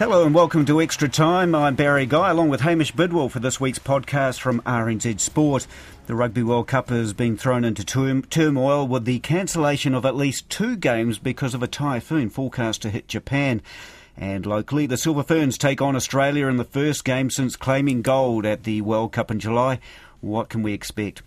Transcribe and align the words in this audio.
Hello 0.00 0.24
and 0.24 0.34
welcome 0.34 0.64
to 0.64 0.80
Extra 0.80 1.10
Time. 1.10 1.54
I'm 1.54 1.74
Barry 1.74 2.06
Guy 2.06 2.30
along 2.30 2.48
with 2.48 2.62
Hamish 2.62 2.90
Bidwell 2.90 3.28
for 3.28 3.38
this 3.38 3.60
week's 3.60 3.78
podcast 3.78 4.40
from 4.40 4.62
RNZ 4.62 5.20
Sport. 5.20 5.66
The 6.06 6.14
Rugby 6.14 6.42
World 6.42 6.68
Cup 6.68 6.88
has 6.88 7.12
been 7.12 7.36
thrown 7.36 7.66
into 7.66 7.84
turmoil 7.84 8.88
with 8.88 9.04
the 9.04 9.18
cancellation 9.18 9.92
of 9.92 10.06
at 10.06 10.16
least 10.16 10.48
two 10.48 10.76
games 10.76 11.18
because 11.18 11.52
of 11.52 11.62
a 11.62 11.68
typhoon 11.68 12.30
forecast 12.30 12.80
to 12.80 12.88
hit 12.88 13.08
Japan. 13.08 13.60
And 14.16 14.46
locally, 14.46 14.86
the 14.86 14.96
Silver 14.96 15.22
Ferns 15.22 15.58
take 15.58 15.82
on 15.82 15.94
Australia 15.94 16.46
in 16.46 16.56
the 16.56 16.64
first 16.64 17.04
game 17.04 17.28
since 17.28 17.54
claiming 17.54 18.00
gold 18.00 18.46
at 18.46 18.62
the 18.62 18.80
World 18.80 19.12
Cup 19.12 19.30
in 19.30 19.38
July. 19.38 19.80
What 20.20 20.48
can 20.48 20.62
we 20.62 20.74
expect? 20.74 21.22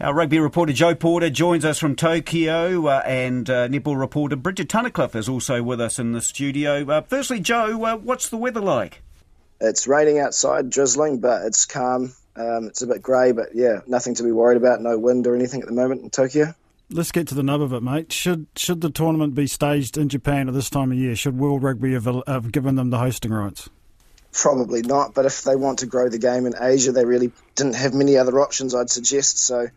Our 0.00 0.14
rugby 0.14 0.38
reporter 0.38 0.72
Joe 0.72 0.94
Porter 0.94 1.30
joins 1.30 1.64
us 1.64 1.78
from 1.78 1.96
Tokyo, 1.96 2.86
uh, 2.86 3.02
and 3.04 3.50
uh, 3.50 3.68
netball 3.68 3.98
reporter 3.98 4.36
Bridget 4.36 4.68
Tunnicliffe 4.68 5.16
is 5.16 5.28
also 5.28 5.62
with 5.62 5.80
us 5.80 5.98
in 5.98 6.12
the 6.12 6.20
studio. 6.20 6.88
Uh, 6.88 7.00
firstly, 7.02 7.40
Joe, 7.40 7.84
uh, 7.84 7.96
what's 7.96 8.28
the 8.28 8.36
weather 8.36 8.60
like? 8.60 9.02
It's 9.60 9.88
raining 9.88 10.20
outside, 10.20 10.70
drizzling, 10.70 11.18
but 11.18 11.42
it's 11.42 11.64
calm. 11.64 12.12
Um, 12.36 12.66
it's 12.66 12.82
a 12.82 12.86
bit 12.86 13.02
grey, 13.02 13.32
but 13.32 13.54
yeah, 13.54 13.80
nothing 13.86 14.14
to 14.16 14.22
be 14.22 14.30
worried 14.30 14.58
about. 14.58 14.80
No 14.80 14.98
wind 14.98 15.26
or 15.26 15.34
anything 15.34 15.62
at 15.62 15.68
the 15.68 15.74
moment 15.74 16.02
in 16.02 16.10
Tokyo. 16.10 16.54
Let's 16.88 17.10
get 17.10 17.26
to 17.28 17.34
the 17.34 17.42
nub 17.42 17.62
of 17.62 17.72
it, 17.72 17.82
mate. 17.82 18.12
Should 18.12 18.46
should 18.54 18.80
the 18.80 18.90
tournament 18.90 19.34
be 19.34 19.48
staged 19.48 19.98
in 19.98 20.08
Japan 20.08 20.46
at 20.46 20.54
this 20.54 20.70
time 20.70 20.92
of 20.92 20.98
year? 20.98 21.16
Should 21.16 21.36
World 21.36 21.64
Rugby 21.64 21.94
have, 21.94 22.06
have 22.28 22.52
given 22.52 22.76
them 22.76 22.90
the 22.90 22.98
hosting 22.98 23.32
rights? 23.32 23.68
Probably 24.36 24.82
not, 24.82 25.14
but 25.14 25.24
if 25.24 25.44
they 25.44 25.56
want 25.56 25.78
to 25.78 25.86
grow 25.86 26.10
the 26.10 26.18
game 26.18 26.44
in 26.44 26.52
Asia, 26.60 26.92
they 26.92 27.06
really 27.06 27.32
didn't 27.54 27.74
have 27.74 27.94
many 27.94 28.18
other 28.18 28.38
options, 28.38 28.74
I'd 28.74 28.90
suggest. 28.90 29.38
So, 29.38 29.68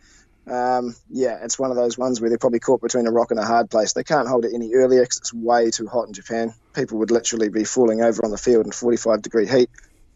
um, 0.48 0.96
yeah, 1.10 1.40
it's 1.44 1.58
one 1.58 1.72
of 1.72 1.78
those 1.78 1.98
ones 1.98 2.20
where 2.20 2.30
they're 2.30 2.38
probably 2.38 2.60
caught 2.60 2.82
between 2.82 3.08
a 3.08 3.12
rock 3.12 3.32
and 3.32 3.40
a 3.40 3.46
hard 3.46 3.70
place. 3.70 3.94
They 3.94 4.04
can't 4.04 4.28
hold 4.28 4.44
it 4.44 4.52
any 4.54 4.74
earlier 4.74 5.02
because 5.02 5.20
it's 5.20 5.34
way 5.34 5.72
too 5.72 5.88
hot 5.88 6.08
in 6.08 6.14
Japan. 6.14 6.54
People 6.74 7.00
would 7.00 7.10
literally 7.10 7.48
be 7.48 7.64
falling 7.64 8.02
over 8.02 8.26
on 8.26 8.32
the 8.32 8.38
field 8.38 8.66
in 8.66 8.74
45 8.74 9.22
degree 9.22 9.48
heat. 9.48 9.70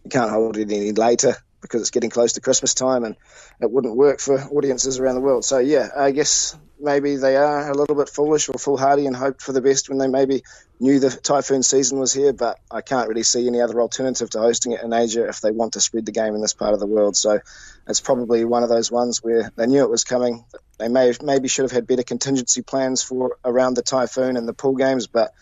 You 0.04 0.10
can't 0.10 0.30
hold 0.30 0.58
it 0.58 0.70
any 0.72 0.92
later 0.92 1.38
because 1.64 1.82
it's 1.82 1.90
getting 1.90 2.12
close 2.12 2.34
to 2.34 2.42
Christmas 2.42 2.76
time 2.76 3.04
and 3.04 3.16
it 3.60 3.72
wouldn't 3.72 3.96
work 3.96 4.20
for 4.20 4.40
audiences 4.40 5.00
around 5.00 5.16
the 5.16 5.22
world. 5.22 5.44
So, 5.44 5.58
yeah, 5.58 5.90
I 5.98 6.12
guess 6.12 6.56
maybe 6.80 7.16
they 7.16 7.36
are 7.36 7.72
a 7.72 7.74
little 7.74 7.96
bit 7.96 8.10
foolish 8.10 8.50
or 8.50 8.60
foolhardy 8.60 9.08
and 9.08 9.16
hoped 9.16 9.42
for 9.42 9.54
the 9.54 9.62
best 9.62 9.90
when 9.90 9.98
they 9.98 10.08
maybe 10.08 10.44
knew 10.80 11.00
the 11.00 11.10
typhoon 11.10 11.64
season 11.64 11.98
was 11.98 12.14
here. 12.14 12.34
But 12.34 12.60
I 12.70 12.82
can't 12.82 13.10
really 13.10 13.24
see 13.24 13.48
any 13.48 13.62
other 13.62 13.82
alternative 13.82 14.30
to 14.32 14.40
hosting 14.40 14.74
it 14.74 14.84
in 14.84 14.94
Asia 14.94 15.28
if 15.28 15.42
they 15.42 15.52
want 15.52 15.74
to 15.74 15.82
spread 15.82 16.06
the 16.06 16.12
game 16.12 16.36
in 16.36 16.42
this 16.42 16.54
part 16.54 16.74
of 16.74 16.80
the 16.80 16.86
world. 16.86 17.16
So 17.16 17.40
it's 17.88 18.02
probably 18.02 18.46
one 18.46 18.64
of 18.64 18.70
those 18.70 18.92
ones 18.92 19.24
where 19.24 19.52
they 19.56 19.66
knew 19.66 19.82
it 19.82 19.90
was 19.90 20.04
coming. 20.04 20.46
They 20.78 20.90
may 20.90 21.08
have, 21.08 21.22
maybe 21.22 21.48
should 21.48 21.64
have 21.64 21.72
had 21.72 21.88
better 21.88 22.04
contingency 22.04 22.62
plans 22.62 23.02
for 23.02 23.38
around 23.44 23.76
the 23.76 23.82
typhoon 23.82 24.38
and 24.38 24.48
the 24.48 24.54
pool 24.54 24.76
games, 24.76 25.08
but 25.08 25.34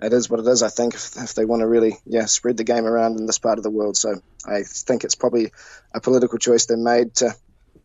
it 0.00 0.12
is 0.12 0.30
what 0.30 0.40
it 0.40 0.46
is. 0.46 0.62
I 0.62 0.68
think 0.68 0.94
if, 0.94 1.16
if 1.16 1.34
they 1.34 1.44
want 1.44 1.60
to 1.60 1.66
really 1.66 1.96
yeah 2.06 2.26
spread 2.26 2.56
the 2.56 2.64
game 2.64 2.86
around 2.86 3.18
in 3.18 3.26
this 3.26 3.38
part 3.38 3.58
of 3.58 3.64
the 3.64 3.70
world, 3.70 3.96
so 3.96 4.20
I 4.46 4.62
think 4.62 5.04
it's 5.04 5.14
probably 5.14 5.52
a 5.94 6.00
political 6.00 6.38
choice 6.38 6.66
they 6.66 6.76
made 6.76 7.14
to 7.16 7.34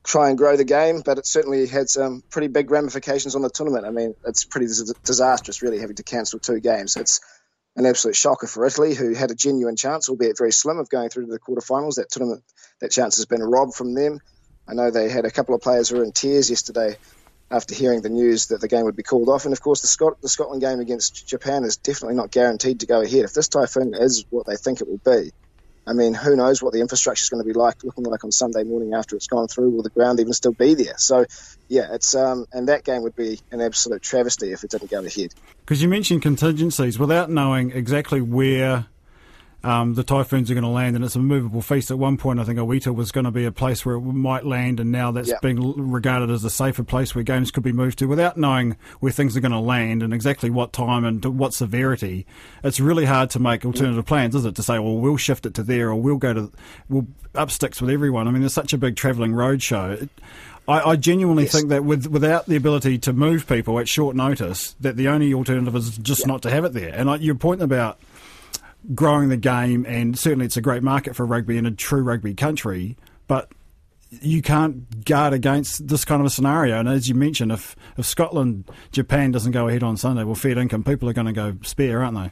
try 0.04 0.30
and 0.30 0.38
grow 0.38 0.58
the 0.58 0.66
game, 0.66 1.02
but 1.04 1.18
it 1.18 1.26
certainly 1.26 1.66
had 1.66 1.90
some 1.90 2.04
um, 2.04 2.24
pretty 2.30 2.48
big 2.48 2.70
ramifications 2.70 3.36
on 3.36 3.42
the 3.42 3.50
tournament. 3.50 3.86
I 3.86 3.90
mean, 3.90 4.16
it's 4.26 4.44
pretty 4.44 4.68
disastrous, 5.04 5.62
really, 5.62 5.80
having 5.80 5.96
to 5.96 6.04
cancel 6.04 6.40
two 6.40 6.60
games. 6.60 6.98
It's 6.98 7.22
an 7.76 7.86
absolute 7.86 8.16
shocker 8.16 8.48
for 8.48 8.66
Italy, 8.66 8.94
who 8.94 9.14
had 9.14 9.32
a 9.32 9.36
genuine 9.36 9.78
chance, 9.78 10.10
albeit 10.10 10.38
very 10.38 10.52
slim, 10.52 10.78
of 10.78 10.90
going 10.90 11.10
through 11.10 11.28
to 11.28 11.32
the 11.32 11.40
quarterfinals. 11.40 11.96
That 11.96 12.10
tournament, 12.10 12.44
that 12.82 12.92
chance 12.92 13.16
has 13.16 13.26
been 13.26 13.42
robbed 13.42 13.76
from 13.76 13.94
them. 13.94 14.20
I 14.68 14.74
know 14.74 14.92
they 14.92 15.10
had 15.10 15.26
a 15.26 15.32
couple 15.32 15.56
of 15.56 15.62
players 15.62 15.90
who 15.90 15.98
were 15.98 16.04
in 16.04 16.12
tears 16.12 16.50
yesterday 16.50 16.98
after 17.52 17.76
hearing 17.76 18.02
the 18.02 18.10
news 18.10 18.48
that 18.48 18.62
the 18.62 18.68
game 18.68 18.86
would 18.86 18.96
be 18.96 19.04
called 19.04 19.30
off. 19.30 19.46
And 19.46 19.54
of 19.54 19.62
course, 19.62 19.82
the, 19.82 19.88
Scot- 19.88 20.22
the 20.22 20.30
Scotland 20.30 20.62
game 20.62 20.80
against 20.80 21.28
Japan 21.28 21.64
is 21.64 21.78
definitely 21.78 22.16
not 22.16 22.32
guaranteed 22.32 22.80
to 22.80 22.86
go 22.86 23.02
ahead. 23.02 23.26
If 23.26 23.34
this 23.34 23.48
typhoon 23.48 23.94
is 23.94 24.26
what 24.30 24.46
they 24.46 24.56
think 24.56 24.82
it 24.82 24.88
will 24.88 25.02
be, 25.04 25.32
I 25.86 25.94
mean, 25.94 26.14
who 26.14 26.36
knows 26.36 26.64
what 26.64 26.72
the 26.72 26.80
infrastructure 26.80 27.24
is 27.24 27.30
going 27.30 27.44
to 27.44 27.48
be 27.48 27.54
like, 27.54 27.84
looking 27.84 28.06
like 28.06 28.24
on 28.24 28.32
Sunday 28.32 28.64
morning 28.64 28.94
after 28.94 29.18
it's 29.18 29.28
gone 29.28 29.48
through? 29.48 29.70
Will 29.72 29.84
the 29.84 29.90
ground 29.90 30.20
even 30.20 30.32
still 30.32 30.54
be 30.54 30.76
there? 30.76 30.98
So, 30.98 31.26
yeah, 31.68 31.94
it's 31.94 32.16
um, 32.16 32.46
and 32.54 32.70
that 32.70 32.86
game 32.86 33.02
would 33.02 33.16
be 33.16 33.40
an 33.52 33.60
absolute 33.60 34.02
travesty 34.02 34.54
if 34.54 34.64
it 34.64 34.72
didn't 34.72 34.90
go 34.90 35.04
ahead. 35.04 35.34
Because 35.60 35.82
you 35.84 35.90
mentioned 35.90 36.22
contingencies, 36.22 36.98
without 36.98 37.30
knowing 37.30 37.72
exactly 37.72 38.22
where 38.22 38.86
um, 39.64 39.94
the 39.94 40.04
typhoons 40.04 40.52
are 40.52 40.54
going 40.54 40.64
to 40.64 40.70
land, 40.70 40.96
and 40.96 41.06
it's 41.06 41.16
a 41.16 41.20
movable 41.20 41.62
feast. 41.62 41.90
At 41.90 41.98
one 41.98 42.18
point, 42.18 42.40
I 42.40 42.44
think 42.44 42.60
Oita 42.60 42.94
was 42.94 43.12
going 43.12 43.24
to 43.24 43.32
be 43.32 43.46
a 43.46 43.52
place 43.52 43.86
where 43.86 43.96
it 43.96 44.02
might 44.02 44.46
land, 44.46 44.80
and 44.80 44.92
now 44.92 45.12
that's 45.12 45.32
being 45.42 45.90
regarded 45.92 46.30
as 46.30 46.44
a 46.44 46.50
safer 46.50 46.84
place 46.84 47.16
where 47.16 47.24
games 47.24 47.50
could 47.50 47.64
be 47.64 47.72
moved 47.72 48.00
to. 48.00 48.06
Without 48.06 48.36
knowing 48.36 48.76
where 49.00 49.12
things 49.12 49.38
are 49.38 49.40
going 49.40 49.54
to 49.54 49.60
land 49.60 50.04
and 50.04 50.14
exactly 50.14 50.50
what 50.50 50.74
time 50.74 51.06
and 51.06 51.22
to 51.22 51.32
what 51.32 51.54
severity, 51.54 52.26
it's 52.64 52.82
really 52.82 53.06
hard 53.06 53.30
to 53.32 53.40
make 53.40 53.66
alternative 53.66 54.06
plans, 54.06 54.36
is 54.36 54.44
it? 54.44 54.56
To 54.56 54.64
say, 54.64 54.80
well, 54.80 54.98
we'll 54.98 55.18
shift 55.18 55.46
it 55.46 55.54
to 55.54 55.64
there, 55.64 55.90
or 55.90 55.96
we'll 55.96 56.18
go 56.18 56.34
to, 56.34 56.52
we'll 56.90 57.08
up 57.34 57.50
sticks 57.50 57.82
with 57.82 57.90
everyone. 57.90 58.28
I 58.28 58.32
mean, 58.32 58.42
there's 58.42 58.54
such 58.54 58.74
a 58.74 58.78
big 58.78 58.98
travelling 58.98 59.32
roadshow. 59.32 60.10
I, 60.68 60.92
I, 60.92 60.96
genuinely 60.96 61.44
yes. 61.44 61.52
think 61.52 61.70
that 61.70 61.84
with, 61.84 62.08
without 62.08 62.46
the 62.46 62.56
ability 62.56 62.98
to 63.00 63.14
move 63.14 63.48
people 63.48 63.80
at 63.80 63.90
short 63.90 64.16
notice, 64.16 64.76
that 64.80 64.96
the 64.96 65.10
only 65.10 65.34
alternative 65.34 65.76
is 65.76 65.98
just 65.98 66.26
not 66.26 66.42
to 66.44 66.50
have 66.50 66.64
it 66.64 66.74
there. 66.74 66.94
And 66.94 67.10
I, 67.10 67.16
your 67.16 67.36
point 67.36 67.62
about 67.62 68.00
growing 68.94 69.30
the 69.30 69.38
game, 69.38 69.86
and 69.88 70.18
certainly 70.18 70.46
it's 70.46 70.58
a 70.58 70.62
great 70.62 70.84
market 70.84 71.16
for 71.16 71.26
rugby 71.26 71.58
in 71.58 71.66
a 71.66 71.72
true 71.72 72.02
rugby 72.02 72.34
country, 72.34 72.98
but 73.28 73.52
you 74.22 74.42
can't 74.42 75.06
guard 75.06 75.34
against 75.34 75.88
this 75.88 76.06
kind 76.06 76.22
of 76.22 76.28
a 76.28 76.30
scenario. 76.30 76.80
And 76.80 76.88
as 76.88 77.08
you 77.08 77.16
mentioned, 77.16 77.52
if, 77.52 77.76
if 77.98 78.06
Scotland, 78.06 78.70
Japan 78.92 79.32
doesn't 79.32 79.52
go 79.52 79.68
ahead 79.68 79.84
on 79.84 79.98
Sunday, 79.98 80.24
well, 80.24 80.36
fair 80.36 80.58
income, 80.58 80.84
people 80.84 81.10
are 81.10 81.14
going 81.14 81.28
to 81.28 81.34
go 81.34 81.56
spare, 81.64 82.04
aren't 82.04 82.18
they? 82.18 82.32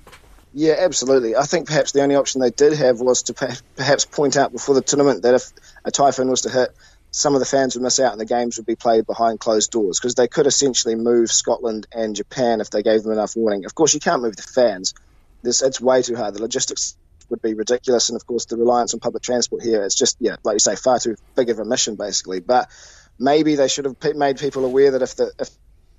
Yeah, 0.54 0.76
absolutely. 0.80 1.36
I 1.36 1.44
think 1.44 1.68
perhaps 1.68 1.94
the 1.94 2.02
only 2.02 2.16
option 2.16 2.42
they 2.42 2.52
did 2.52 2.74
have 2.74 3.00
was 3.00 3.24
to 3.24 3.58
perhaps 3.76 4.06
point 4.06 4.36
out 4.36 4.52
before 4.52 4.76
the 4.76 4.82
tournament 4.82 5.24
that 5.24 5.34
if 5.34 5.52
a 5.86 5.92
typhoon 5.92 6.30
was 6.30 6.42
to 6.42 6.50
hit, 6.50 6.76
some 7.12 7.36
of 7.36 7.40
the 7.40 7.46
fans 7.46 7.76
would 7.76 7.84
miss 7.84 8.00
out 8.00 8.12
and 8.12 8.22
the 8.22 8.26
games 8.26 8.58
would 8.58 8.66
be 8.66 8.76
played 8.76 9.06
behind 9.06 9.40
closed 9.40 9.72
doors 9.72 10.00
because 10.00 10.16
they 10.16 10.28
could 10.28 10.48
essentially 10.48 10.96
move 10.96 11.32
Scotland 11.32 11.88
and 11.92 12.16
Japan 12.16 12.62
if 12.62 12.70
they 12.70 12.84
gave 12.84 13.04
them 13.04 13.12
enough 13.12 13.36
warning. 13.36 13.66
Of 13.66 13.76
course, 13.76 13.94
you 13.94 14.00
can't 14.00 14.22
move 14.22 14.36
the 14.36 14.44
fans, 14.44 14.94
this 15.44 15.62
it's 15.62 15.82
way 15.82 16.02
too 16.02 16.16
hard. 16.16 16.34
The 16.36 16.42
logistics 16.42 16.96
would 17.30 17.42
be 17.42 17.54
ridiculous, 17.54 18.10
and 18.10 18.16
of 18.16 18.26
course 18.26 18.46
the 18.46 18.58
reliance 18.58 18.94
on 18.94 19.00
public 19.00 19.24
transport 19.24 19.64
here 19.64 19.84
it's 19.84 19.96
just 19.96 20.18
yeah, 20.20 20.36
like 20.44 20.56
you 20.56 20.60
say, 20.60 20.76
far 20.76 21.00
too 21.00 21.16
big 21.36 21.50
of 21.50 21.60
a 21.60 21.66
mission 21.66 21.96
basically. 21.96 22.40
But 22.40 22.70
maybe 23.20 23.56
they 23.56 23.68
should 23.68 23.86
have 23.86 23.96
made 24.16 24.38
people 24.38 24.66
aware 24.66 24.92
that 24.92 25.02
if 25.02 25.16
the 25.16 25.32
if 25.40 25.50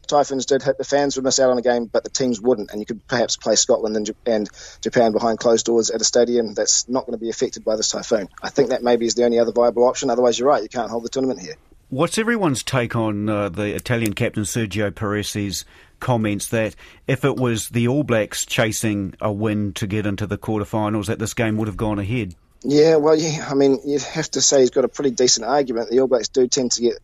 typhoons 0.07 0.47
did 0.47 0.63
hit, 0.63 0.79
the 0.79 0.85
fans 0.85 1.17
would 1.17 1.25
miss 1.25 1.39
out 1.39 1.51
on 1.51 1.59
a 1.59 1.63
game, 1.63 1.87
but 1.87 2.05
the 2.05 2.11
teams 2.11 2.41
wouldn't, 2.41 2.71
and 2.71 2.81
you 2.81 2.87
could 2.87 3.07
perhaps 3.07 3.37
play 3.37 3.55
Scotland 3.55 3.97
and, 3.97 4.11
and 4.27 4.49
Japan 4.81 5.13
behind 5.13 5.39
closed 5.39 5.67
doors 5.67 5.91
at 5.91 6.01
a 6.01 6.05
stadium 6.05 6.55
that's 6.55 6.89
not 6.89 7.07
going 7.07 7.19
to 7.19 7.23
be 7.23 7.31
affected 7.31 7.65
by 7.65 7.77
this 7.77 7.89
typhoon. 7.89 8.29
I 8.43 8.51
think 8.51 8.71
that 8.71 8.83
maybe 8.83 9.07
is 9.07 9.15
the 9.15 9.25
only 9.25 9.39
other 9.39 9.53
viable 9.53 9.87
option. 9.87 10.11
Otherwise, 10.11 10.39
you're 10.39 10.49
right, 10.49 10.63
you 10.63 10.69
can't 10.69 10.91
hold 10.91 11.05
the 11.05 11.09
tournament 11.09 11.41
here. 11.41 11.55
What's 11.93 12.17
everyone's 12.17 12.63
take 12.63 12.97
on 12.97 13.29
uh, 13.29 13.51
the 13.51 13.75
Italian 13.75 14.15
captain 14.15 14.45
Sergio 14.45 14.91
Parisse's 14.91 15.67
comments 16.01 16.49
that 16.49 16.75
if 17.07 17.23
it 17.23 17.37
was 17.37 17.69
the 17.69 17.87
All 17.87 18.03
Blacks 18.03 18.47
chasing 18.47 19.13
a 19.21 19.31
win 19.31 19.75
to 19.75 19.87
get 19.87 20.07
into 20.07 20.27
the 20.27 20.39
quarterfinals, 20.39 21.05
that 21.09 21.19
this 21.19 21.35
game 21.35 21.59
would 21.59 21.69
have 21.69 21.77
gone 21.77 21.99
ahead. 21.99 22.35
Yeah, 22.63 22.97
well, 22.97 23.15
yeah, 23.15 23.47
I 23.47 23.53
mean, 23.53 23.79
you'd 23.85 24.01
have 24.01 24.31
to 24.31 24.41
say 24.41 24.61
he's 24.61 24.71
got 24.71 24.87
a 24.87 24.89
pretty 24.89 25.11
decent 25.11 25.45
argument. 25.45 25.91
The 25.91 26.01
All 26.01 26.07
Blacks 26.07 26.29
do 26.29 26.49
tend 26.49 26.73
to 26.73 26.81
get 26.81 26.95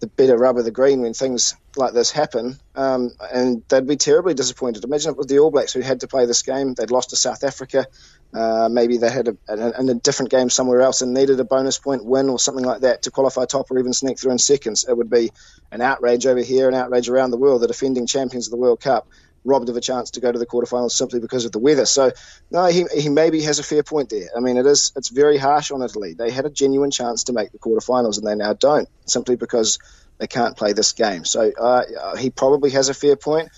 the 0.00 0.08
better 0.08 0.36
rub 0.36 0.58
of 0.58 0.66
the 0.66 0.70
green 0.70 1.00
when 1.00 1.14
things 1.14 1.56
like 1.74 1.94
this 1.94 2.10
happen, 2.10 2.58
um, 2.74 3.12
and 3.32 3.62
they'd 3.70 3.86
be 3.86 3.96
terribly 3.96 4.34
disappointed. 4.34 4.84
Imagine 4.84 5.12
it 5.12 5.16
was 5.16 5.26
the 5.26 5.38
All 5.38 5.50
Blacks 5.50 5.72
who 5.72 5.80
had 5.80 6.00
to 6.00 6.06
play 6.06 6.26
this 6.26 6.42
game. 6.42 6.74
They'd 6.74 6.90
lost 6.90 7.10
to 7.10 7.16
South 7.16 7.44
Africa. 7.44 7.86
Uh, 8.34 8.68
maybe 8.68 8.98
they 8.98 9.10
had 9.10 9.28
a, 9.28 9.36
a, 9.48 9.90
a, 9.90 9.94
different 9.94 10.30
game 10.30 10.50
somewhere 10.50 10.80
else 10.80 11.02
and 11.02 11.14
needed 11.14 11.38
a 11.38 11.44
bonus 11.44 11.78
point 11.78 12.04
win 12.04 12.28
or 12.28 12.36
something 12.36 12.64
like 12.64 12.80
that 12.80 13.02
to 13.02 13.12
qualify 13.12 13.44
top 13.44 13.70
or 13.70 13.78
even 13.78 13.92
sneak 13.92 14.18
through 14.18 14.32
in 14.32 14.38
seconds. 14.38 14.84
It 14.88 14.96
would 14.96 15.08
be 15.08 15.30
an 15.70 15.80
outrage 15.80 16.26
over 16.26 16.40
here, 16.40 16.68
an 16.68 16.74
outrage 16.74 17.08
around 17.08 17.30
the 17.30 17.36
world. 17.36 17.62
The 17.62 17.68
defending 17.68 18.08
champions 18.08 18.48
of 18.48 18.50
the 18.50 18.56
World 18.56 18.80
Cup 18.80 19.06
robbed 19.44 19.68
of 19.68 19.76
a 19.76 19.80
chance 19.80 20.12
to 20.12 20.20
go 20.20 20.32
to 20.32 20.38
the 20.38 20.46
quarterfinals 20.46 20.92
simply 20.92 21.20
because 21.20 21.44
of 21.44 21.52
the 21.52 21.60
weather. 21.60 21.86
So, 21.86 22.10
no, 22.50 22.66
he, 22.66 22.86
he 22.92 23.08
maybe 23.08 23.42
has 23.42 23.60
a 23.60 23.62
fair 23.62 23.84
point 23.84 24.08
there. 24.08 24.28
I 24.36 24.40
mean, 24.40 24.56
it 24.56 24.66
is 24.66 24.92
it's 24.96 25.10
very 25.10 25.36
harsh 25.36 25.70
on 25.70 25.82
Italy. 25.82 26.14
They 26.14 26.30
had 26.30 26.44
a 26.44 26.50
genuine 26.50 26.90
chance 26.90 27.24
to 27.24 27.32
make 27.32 27.52
the 27.52 27.58
quarterfinals 27.58 28.18
and 28.18 28.26
they 28.26 28.34
now 28.34 28.54
don't 28.54 28.88
simply 29.04 29.36
because 29.36 29.78
they 30.18 30.26
can't 30.26 30.56
play 30.56 30.72
this 30.72 30.92
game. 30.92 31.24
So 31.24 31.52
uh, 31.52 32.16
he 32.16 32.30
probably 32.30 32.70
has 32.70 32.88
a 32.88 32.94
fair 32.94 33.16
point. 33.16 33.50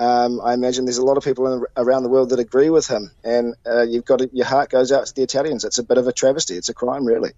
Um, 0.00 0.40
I 0.40 0.54
imagine 0.54 0.86
there's 0.86 0.96
a 0.96 1.04
lot 1.04 1.18
of 1.18 1.24
people 1.24 1.52
in, 1.52 1.62
around 1.76 2.04
the 2.04 2.08
world 2.08 2.30
that 2.30 2.38
agree 2.38 2.70
with 2.70 2.88
him, 2.88 3.10
and 3.22 3.54
uh, 3.66 3.82
you've 3.82 4.06
got 4.06 4.20
to, 4.20 4.30
your 4.32 4.46
heart 4.46 4.70
goes 4.70 4.90
out 4.92 5.06
to 5.06 5.14
the 5.14 5.22
Italians. 5.22 5.62
It's 5.62 5.76
a 5.76 5.82
bit 5.82 5.98
of 5.98 6.06
a 6.06 6.12
travesty. 6.12 6.54
It's 6.54 6.70
a 6.70 6.74
crime, 6.74 7.04
really. 7.04 7.32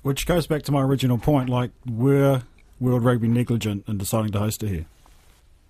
Which 0.00 0.26
goes 0.26 0.46
back 0.46 0.62
to 0.62 0.72
my 0.72 0.80
original 0.80 1.18
point. 1.18 1.50
Like, 1.50 1.70
were 1.86 2.44
World 2.80 3.04
Rugby 3.04 3.28
negligent 3.28 3.84
in 3.88 3.98
deciding 3.98 4.32
to 4.32 4.38
host 4.38 4.62
it 4.62 4.68
here? 4.68 4.86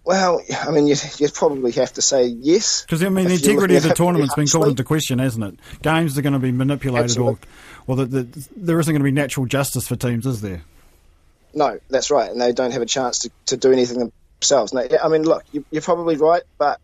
Well, 0.05 0.41
I 0.63 0.71
mean, 0.71 0.87
you'd, 0.87 1.01
you'd 1.19 1.35
probably 1.35 1.73
have 1.73 1.93
to 1.95 2.03
say 2.03 2.27
yes. 2.27 2.83
Because, 2.83 3.03
I 3.03 3.09
mean, 3.09 3.27
the 3.27 3.35
integrity 3.35 3.75
of 3.75 3.83
the 3.83 3.95
tournament's 3.95 4.37
been 4.37 4.47
called 4.47 4.69
into 4.69 4.85
question, 4.85 5.19
hasn't 5.19 5.45
it? 5.45 5.83
Games 5.83 6.17
are 6.17 6.23
going 6.23 6.35
to 6.35 6.39
be 6.39 6.53
manipulated, 6.53 7.11
Absolutely. 7.11 7.33
or, 7.33 7.39
well, 7.89 8.07
the, 8.07 8.23
the, 8.23 8.49
there 8.57 8.79
isn't 8.79 8.93
going 8.93 9.01
to 9.01 9.05
be 9.05 9.11
natural 9.11 9.47
justice 9.47 9.89
for 9.89 9.97
teams, 9.97 10.25
is 10.25 10.41
there? 10.41 10.63
No, 11.53 11.81
that's 11.91 12.13
right. 12.13 12.31
And 12.31 12.41
they 12.41 12.53
don't 12.53 12.71
have 12.71 12.83
a 12.83 12.87
chance 12.87 13.19
to, 13.21 13.31
to 13.47 13.57
do 13.57 13.73
anything 13.73 14.13
themselves. 14.41 14.73
Now, 14.73 14.85
I 15.03 15.09
mean, 15.09 15.23
look, 15.23 15.45
you, 15.53 15.65
are 15.77 15.81
probably 15.81 16.17
right, 16.17 16.43
but 16.59 16.81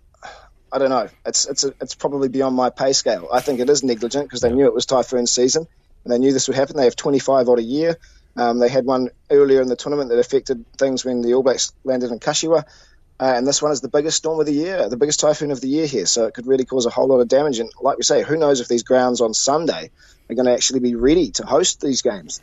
I 0.73 0.79
don't 0.79 0.91
know. 0.91 1.09
It's, 1.25 1.47
it's, 1.47 1.65
a, 1.65 1.75
it's 1.81 1.95
probably 1.95 2.29
beyond 2.29 2.57
my 2.57 2.71
pay 2.71 2.93
scale. 2.93 3.29
I 3.33 3.41
think 3.41 3.61
it 3.61 3.71
is 3.71 3.83
negligent 3.83 4.27
because 4.27 4.41
they 4.41 4.53
knew 4.53 4.67
it 4.67 4.75
was 4.75 4.87
typhoon 4.87 5.27
season 5.27 5.67
and 6.05 6.13
they 6.13 6.19
knew 6.19 6.33
this 6.33 6.49
would 6.49 6.57
happen. 6.57 6.77
They 6.77 6.85
have 6.85 6.97
25 6.97 7.49
odd 7.49 7.59
a 7.59 7.63
year. 7.63 7.97
Um, 8.37 8.59
they 8.59 8.69
had 8.69 8.85
one 8.85 9.11
earlier 9.31 9.63
in 9.63 9.69
the 9.69 9.77
tournament 9.77 10.11
that 10.11 10.19
affected 10.19 10.65
things 10.77 11.05
when 11.05 11.23
the 11.23 11.35
All 11.35 11.43
Blacks 11.43 11.73
landed 11.85 12.11
in 12.11 12.19
Kashiwa. 12.19 12.65
Uh, 13.21 13.33
and 13.37 13.47
this 13.47 13.63
one 13.63 13.71
is 13.71 13.81
the 13.81 13.89
biggest 13.89 14.17
storm 14.17 14.41
of 14.41 14.47
the 14.47 14.53
year, 14.53 14.89
the 14.89 14.97
biggest 14.97 15.21
typhoon 15.21 15.53
of 15.53 15.61
the 15.61 15.69
year 15.69 15.87
here. 15.87 16.07
So 16.07 16.27
it 16.27 16.35
could 16.35 16.49
really 16.49 16.65
cause 16.65 16.85
a 16.85 16.91
whole 16.91 17.07
lot 17.07 17.21
of 17.21 17.29
damage. 17.29 17.61
And 17.61 17.71
like 17.81 17.97
we 17.97 18.03
say, 18.03 18.25
who 18.25 18.37
knows 18.37 18.61
if 18.61 18.67
these 18.67 18.83
grounds 18.83 19.21
on 19.21 19.33
Sunday 19.35 19.91
are 20.29 20.35
going 20.35 20.47
to 20.47 20.53
actually 20.53 20.81
be 20.81 20.97
ready 20.97 21.31
to 21.33 21.47
host 21.47 21.81
these 21.81 22.03
games. 22.03 22.41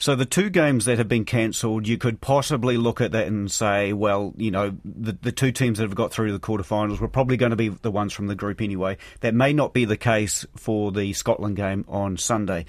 So 0.00 0.14
the 0.14 0.24
two 0.24 0.48
games 0.48 0.86
that 0.86 0.96
have 0.96 1.08
been 1.08 1.26
cancelled, 1.26 1.86
you 1.86 1.98
could 1.98 2.22
possibly 2.22 2.78
look 2.78 3.02
at 3.02 3.12
that 3.12 3.26
and 3.26 3.52
say, 3.52 3.92
well, 3.92 4.32
you 4.38 4.50
know, 4.50 4.74
the, 4.82 5.12
the 5.12 5.30
two 5.30 5.52
teams 5.52 5.76
that 5.76 5.84
have 5.84 5.94
got 5.94 6.10
through 6.10 6.32
the 6.32 6.40
quarterfinals 6.40 7.00
were 7.00 7.06
probably 7.06 7.36
going 7.36 7.50
to 7.50 7.56
be 7.56 7.68
the 7.68 7.90
ones 7.90 8.14
from 8.14 8.26
the 8.26 8.34
group 8.34 8.62
anyway. 8.62 8.96
That 9.20 9.34
may 9.34 9.52
not 9.52 9.74
be 9.74 9.84
the 9.84 9.98
case 9.98 10.46
for 10.56 10.90
the 10.90 11.12
Scotland 11.12 11.56
game 11.56 11.84
on 11.86 12.16
Sunday. 12.16 12.64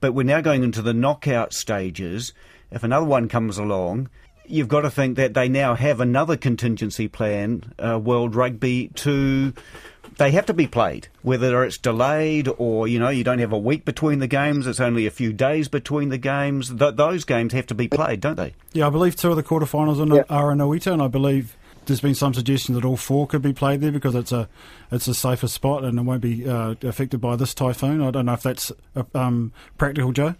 But 0.00 0.12
we're 0.12 0.24
now 0.24 0.42
going 0.42 0.62
into 0.62 0.82
the 0.82 0.92
knockout 0.92 1.54
stages. 1.54 2.34
If 2.70 2.84
another 2.84 3.06
one 3.06 3.30
comes 3.30 3.56
along, 3.56 4.10
you've 4.46 4.68
got 4.68 4.82
to 4.82 4.90
think 4.90 5.16
that 5.16 5.34
they 5.34 5.48
now 5.48 5.74
have 5.74 6.00
another 6.00 6.36
contingency 6.36 7.08
plan, 7.08 7.72
uh, 7.78 7.98
World 7.98 8.34
Rugby, 8.34 8.88
to. 8.96 9.54
They 10.16 10.30
have 10.30 10.46
to 10.46 10.54
be 10.54 10.68
played, 10.68 11.08
whether 11.22 11.64
it's 11.64 11.76
delayed 11.76 12.48
or 12.58 12.86
you 12.86 13.00
know 13.00 13.08
you 13.08 13.24
don't 13.24 13.40
have 13.40 13.52
a 13.52 13.58
week 13.58 13.84
between 13.84 14.20
the 14.20 14.28
games. 14.28 14.66
It's 14.66 14.78
only 14.78 15.06
a 15.06 15.10
few 15.10 15.32
days 15.32 15.68
between 15.68 16.10
the 16.10 16.18
games. 16.18 16.68
Th- 16.68 16.94
those 16.94 17.24
games 17.24 17.52
have 17.52 17.66
to 17.68 17.74
be 17.74 17.88
played, 17.88 18.20
don't 18.20 18.36
they? 18.36 18.54
Yeah, 18.72 18.86
I 18.86 18.90
believe 18.90 19.16
two 19.16 19.30
of 19.30 19.36
the 19.36 19.42
quarterfinals 19.42 19.98
are, 19.98 20.14
yep. 20.14 20.26
are 20.30 20.52
in 20.52 20.58
Oita, 20.58 20.92
and 20.92 21.02
I 21.02 21.08
believe 21.08 21.56
there's 21.86 22.00
been 22.00 22.14
some 22.14 22.34
suggestion 22.34 22.74
that 22.74 22.84
all 22.84 22.96
four 22.96 23.26
could 23.26 23.42
be 23.42 23.52
played 23.52 23.80
there 23.80 23.92
because 23.92 24.14
it's 24.14 24.32
a 24.32 24.48
it's 24.90 25.08
a 25.08 25.14
safer 25.14 25.48
spot 25.48 25.84
and 25.84 25.98
it 25.98 26.02
won't 26.02 26.22
be 26.22 26.48
uh, 26.48 26.74
affected 26.82 27.20
by 27.20 27.36
this 27.36 27.54
typhoon. 27.54 28.00
I 28.00 28.10
don't 28.10 28.26
know 28.26 28.34
if 28.34 28.42
that's 28.42 28.72
uh, 28.94 29.02
um, 29.14 29.52
practical, 29.78 30.12
Joe. 30.12 30.34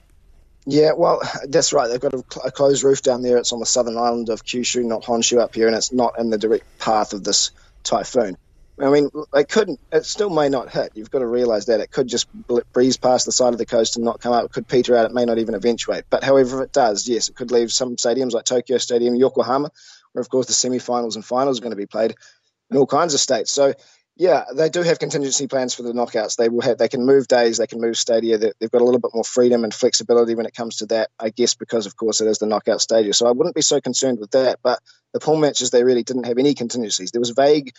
Yeah, 0.66 0.92
well, 0.96 1.20
that's 1.48 1.72
right. 1.72 1.88
They've 1.88 2.00
got 2.00 2.14
a, 2.14 2.24
a, 2.44 2.50
closed 2.50 2.84
roof 2.84 3.02
down 3.02 3.22
there. 3.22 3.36
It's 3.36 3.52
on 3.52 3.60
the 3.60 3.66
southern 3.66 3.98
island 3.98 4.30
of 4.30 4.44
Kyushu, 4.44 4.82
not 4.84 5.02
Honshu 5.02 5.38
up 5.38 5.54
here, 5.54 5.66
and 5.66 5.76
it's 5.76 5.92
not 5.92 6.18
in 6.18 6.30
the 6.30 6.38
direct 6.38 6.78
path 6.78 7.12
of 7.12 7.22
this 7.22 7.50
typhoon. 7.82 8.38
I 8.80 8.88
mean, 8.90 9.10
it 9.34 9.48
couldn't. 9.48 9.78
It 9.92 10.04
still 10.04 10.30
may 10.30 10.48
not 10.48 10.70
hit. 10.70 10.92
You've 10.94 11.10
got 11.10 11.20
to 11.20 11.26
realise 11.26 11.66
that 11.66 11.80
it 11.80 11.92
could 11.92 12.08
just 12.08 12.26
breeze 12.72 12.96
past 12.96 13.24
the 13.26 13.30
side 13.30 13.52
of 13.52 13.58
the 13.58 13.66
coast 13.66 13.96
and 13.96 14.04
not 14.04 14.20
come 14.20 14.32
up. 14.32 14.46
It 14.46 14.52
could 14.52 14.66
peter 14.66 14.96
out. 14.96 15.06
It 15.06 15.14
may 15.14 15.24
not 15.24 15.38
even 15.38 15.54
eventuate. 15.54 16.04
But 16.10 16.24
however, 16.24 16.62
if 16.62 16.68
it 16.68 16.72
does, 16.72 17.06
yes, 17.06 17.28
it 17.28 17.36
could 17.36 17.52
leave 17.52 17.70
some 17.70 17.96
stadiums 17.96 18.32
like 18.32 18.44
Tokyo 18.44 18.78
Stadium, 18.78 19.14
Yokohama, 19.14 19.70
where 20.12 20.20
of 20.20 20.28
course 20.28 20.46
the 20.46 20.54
semi-finals 20.54 21.14
and 21.14 21.24
finals 21.24 21.58
are 21.58 21.62
going 21.62 21.70
to 21.70 21.76
be 21.76 21.86
played, 21.86 22.16
in 22.70 22.76
all 22.76 22.86
kinds 22.86 23.14
of 23.14 23.20
states. 23.20 23.52
So 23.52 23.74
yeah, 24.16 24.44
they 24.54 24.68
do 24.68 24.82
have 24.82 25.00
contingency 25.00 25.48
plans 25.48 25.74
for 25.74 25.82
the 25.82 25.92
knockouts. 25.92 26.36
They 26.36 26.48
will 26.48 26.60
have, 26.60 26.78
they 26.78 26.88
can 26.88 27.04
move 27.04 27.26
days, 27.26 27.58
they 27.58 27.66
can 27.66 27.80
move 27.80 27.96
stadia. 27.96 28.38
They've 28.38 28.70
got 28.70 28.80
a 28.80 28.84
little 28.84 29.00
bit 29.00 29.10
more 29.12 29.24
freedom 29.24 29.64
and 29.64 29.74
flexibility 29.74 30.36
when 30.36 30.46
it 30.46 30.54
comes 30.54 30.76
to 30.76 30.86
that. 30.86 31.10
I 31.18 31.30
guess 31.30 31.54
because 31.54 31.86
of 31.86 31.96
course 31.96 32.20
it 32.20 32.28
is 32.28 32.38
the 32.38 32.46
knockout 32.46 32.80
stages. 32.80 33.18
So 33.18 33.26
I 33.26 33.32
wouldn't 33.32 33.56
be 33.56 33.62
so 33.62 33.80
concerned 33.80 34.20
with 34.20 34.30
that. 34.30 34.60
But 34.62 34.78
the 35.12 35.20
pool 35.20 35.36
matches, 35.36 35.70
they 35.70 35.82
really 35.82 36.04
didn't 36.04 36.26
have 36.26 36.38
any 36.38 36.54
contingencies. 36.54 37.10
There 37.10 37.20
was 37.20 37.30
vague 37.30 37.72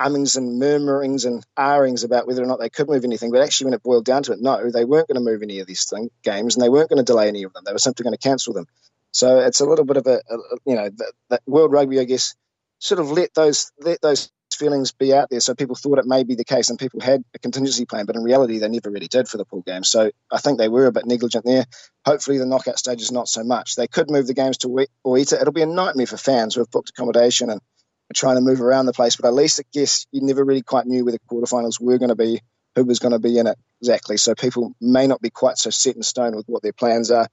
ummings 0.00 0.36
and 0.36 0.58
murmurings 0.58 1.24
and 1.24 1.44
ahings 1.58 2.04
about 2.04 2.26
whether 2.26 2.42
or 2.42 2.46
not 2.46 2.60
they 2.60 2.70
could 2.70 2.88
move 2.88 3.04
anything. 3.04 3.32
But 3.32 3.42
actually, 3.42 3.66
when 3.66 3.74
it 3.74 3.82
boiled 3.82 4.04
down 4.04 4.22
to 4.24 4.32
it, 4.32 4.38
no, 4.40 4.70
they 4.70 4.84
weren't 4.84 5.08
going 5.08 5.22
to 5.22 5.30
move 5.30 5.42
any 5.42 5.58
of 5.58 5.66
these 5.66 5.88
thing, 5.88 6.10
games, 6.22 6.54
and 6.54 6.64
they 6.64 6.68
weren't 6.68 6.88
going 6.88 6.98
to 6.98 7.04
delay 7.04 7.28
any 7.28 7.42
of 7.42 7.52
them. 7.52 7.64
They 7.66 7.72
were 7.72 7.78
simply 7.78 8.04
going 8.04 8.16
to 8.16 8.18
cancel 8.18 8.54
them. 8.54 8.66
So 9.10 9.40
it's 9.40 9.60
a 9.60 9.66
little 9.66 9.84
bit 9.84 9.96
of 9.96 10.06
a, 10.06 10.20
a 10.28 10.36
you 10.66 10.74
know, 10.76 10.88
the, 10.88 11.12
the 11.30 11.40
World 11.46 11.72
Rugby, 11.72 12.00
I 12.00 12.04
guess, 12.04 12.34
sort 12.78 13.00
of 13.00 13.10
let 13.10 13.32
those 13.34 13.72
let 13.80 14.00
those 14.02 14.30
feelings 14.54 14.92
be 14.92 15.12
out 15.12 15.28
there. 15.30 15.40
So 15.40 15.54
people 15.54 15.76
thought 15.76 15.98
it 15.98 16.06
may 16.06 16.24
be 16.24 16.34
the 16.34 16.44
case, 16.44 16.70
and 16.70 16.78
people 16.78 17.00
had 17.00 17.22
a 17.34 17.38
contingency 17.38 17.84
plan, 17.84 18.06
but 18.06 18.16
in 18.16 18.22
reality, 18.22 18.58
they 18.58 18.68
never 18.68 18.90
really 18.90 19.08
did 19.08 19.28
for 19.28 19.36
the 19.36 19.44
pool 19.44 19.62
game. 19.62 19.84
So 19.84 20.10
I 20.30 20.38
think 20.38 20.58
they 20.58 20.68
were 20.68 20.86
a 20.86 20.92
bit 20.92 21.06
negligent 21.06 21.44
there. 21.44 21.66
Hopefully, 22.06 22.38
the 22.38 22.46
knockout 22.46 22.78
stage 22.78 23.02
is 23.02 23.12
not 23.12 23.28
so 23.28 23.44
much. 23.44 23.76
They 23.76 23.86
could 23.86 24.10
move 24.10 24.26
the 24.26 24.34
games 24.34 24.58
to 24.58 24.86
Oita. 25.06 25.40
It'll 25.40 25.52
be 25.52 25.62
a 25.62 25.66
nightmare 25.66 26.06
for 26.06 26.16
fans 26.16 26.54
who 26.54 26.60
have 26.60 26.70
booked 26.70 26.90
accommodation 26.90 27.50
and 27.50 27.60
are 27.60 28.14
trying 28.14 28.36
to 28.36 28.42
move 28.42 28.60
around 28.60 28.86
the 28.86 28.92
place. 28.92 29.16
But 29.16 29.28
at 29.28 29.34
least, 29.34 29.60
I 29.60 29.64
guess, 29.72 30.06
you 30.12 30.20
never 30.22 30.44
really 30.44 30.62
quite 30.62 30.86
knew 30.86 31.04
where 31.04 31.12
the 31.12 31.20
quarterfinals 31.30 31.80
were 31.80 31.98
going 31.98 32.10
to 32.10 32.16
be, 32.16 32.40
who 32.74 32.84
was 32.84 32.98
going 32.98 33.12
to 33.12 33.18
be 33.18 33.38
in 33.38 33.46
it 33.46 33.58
exactly. 33.80 34.16
So 34.16 34.34
people 34.34 34.74
may 34.80 35.06
not 35.06 35.20
be 35.20 35.30
quite 35.30 35.58
so 35.58 35.70
set 35.70 35.96
in 35.96 36.02
stone 36.02 36.36
with 36.36 36.46
what 36.46 36.62
their 36.62 36.72
plans 36.72 37.10
are. 37.10 37.28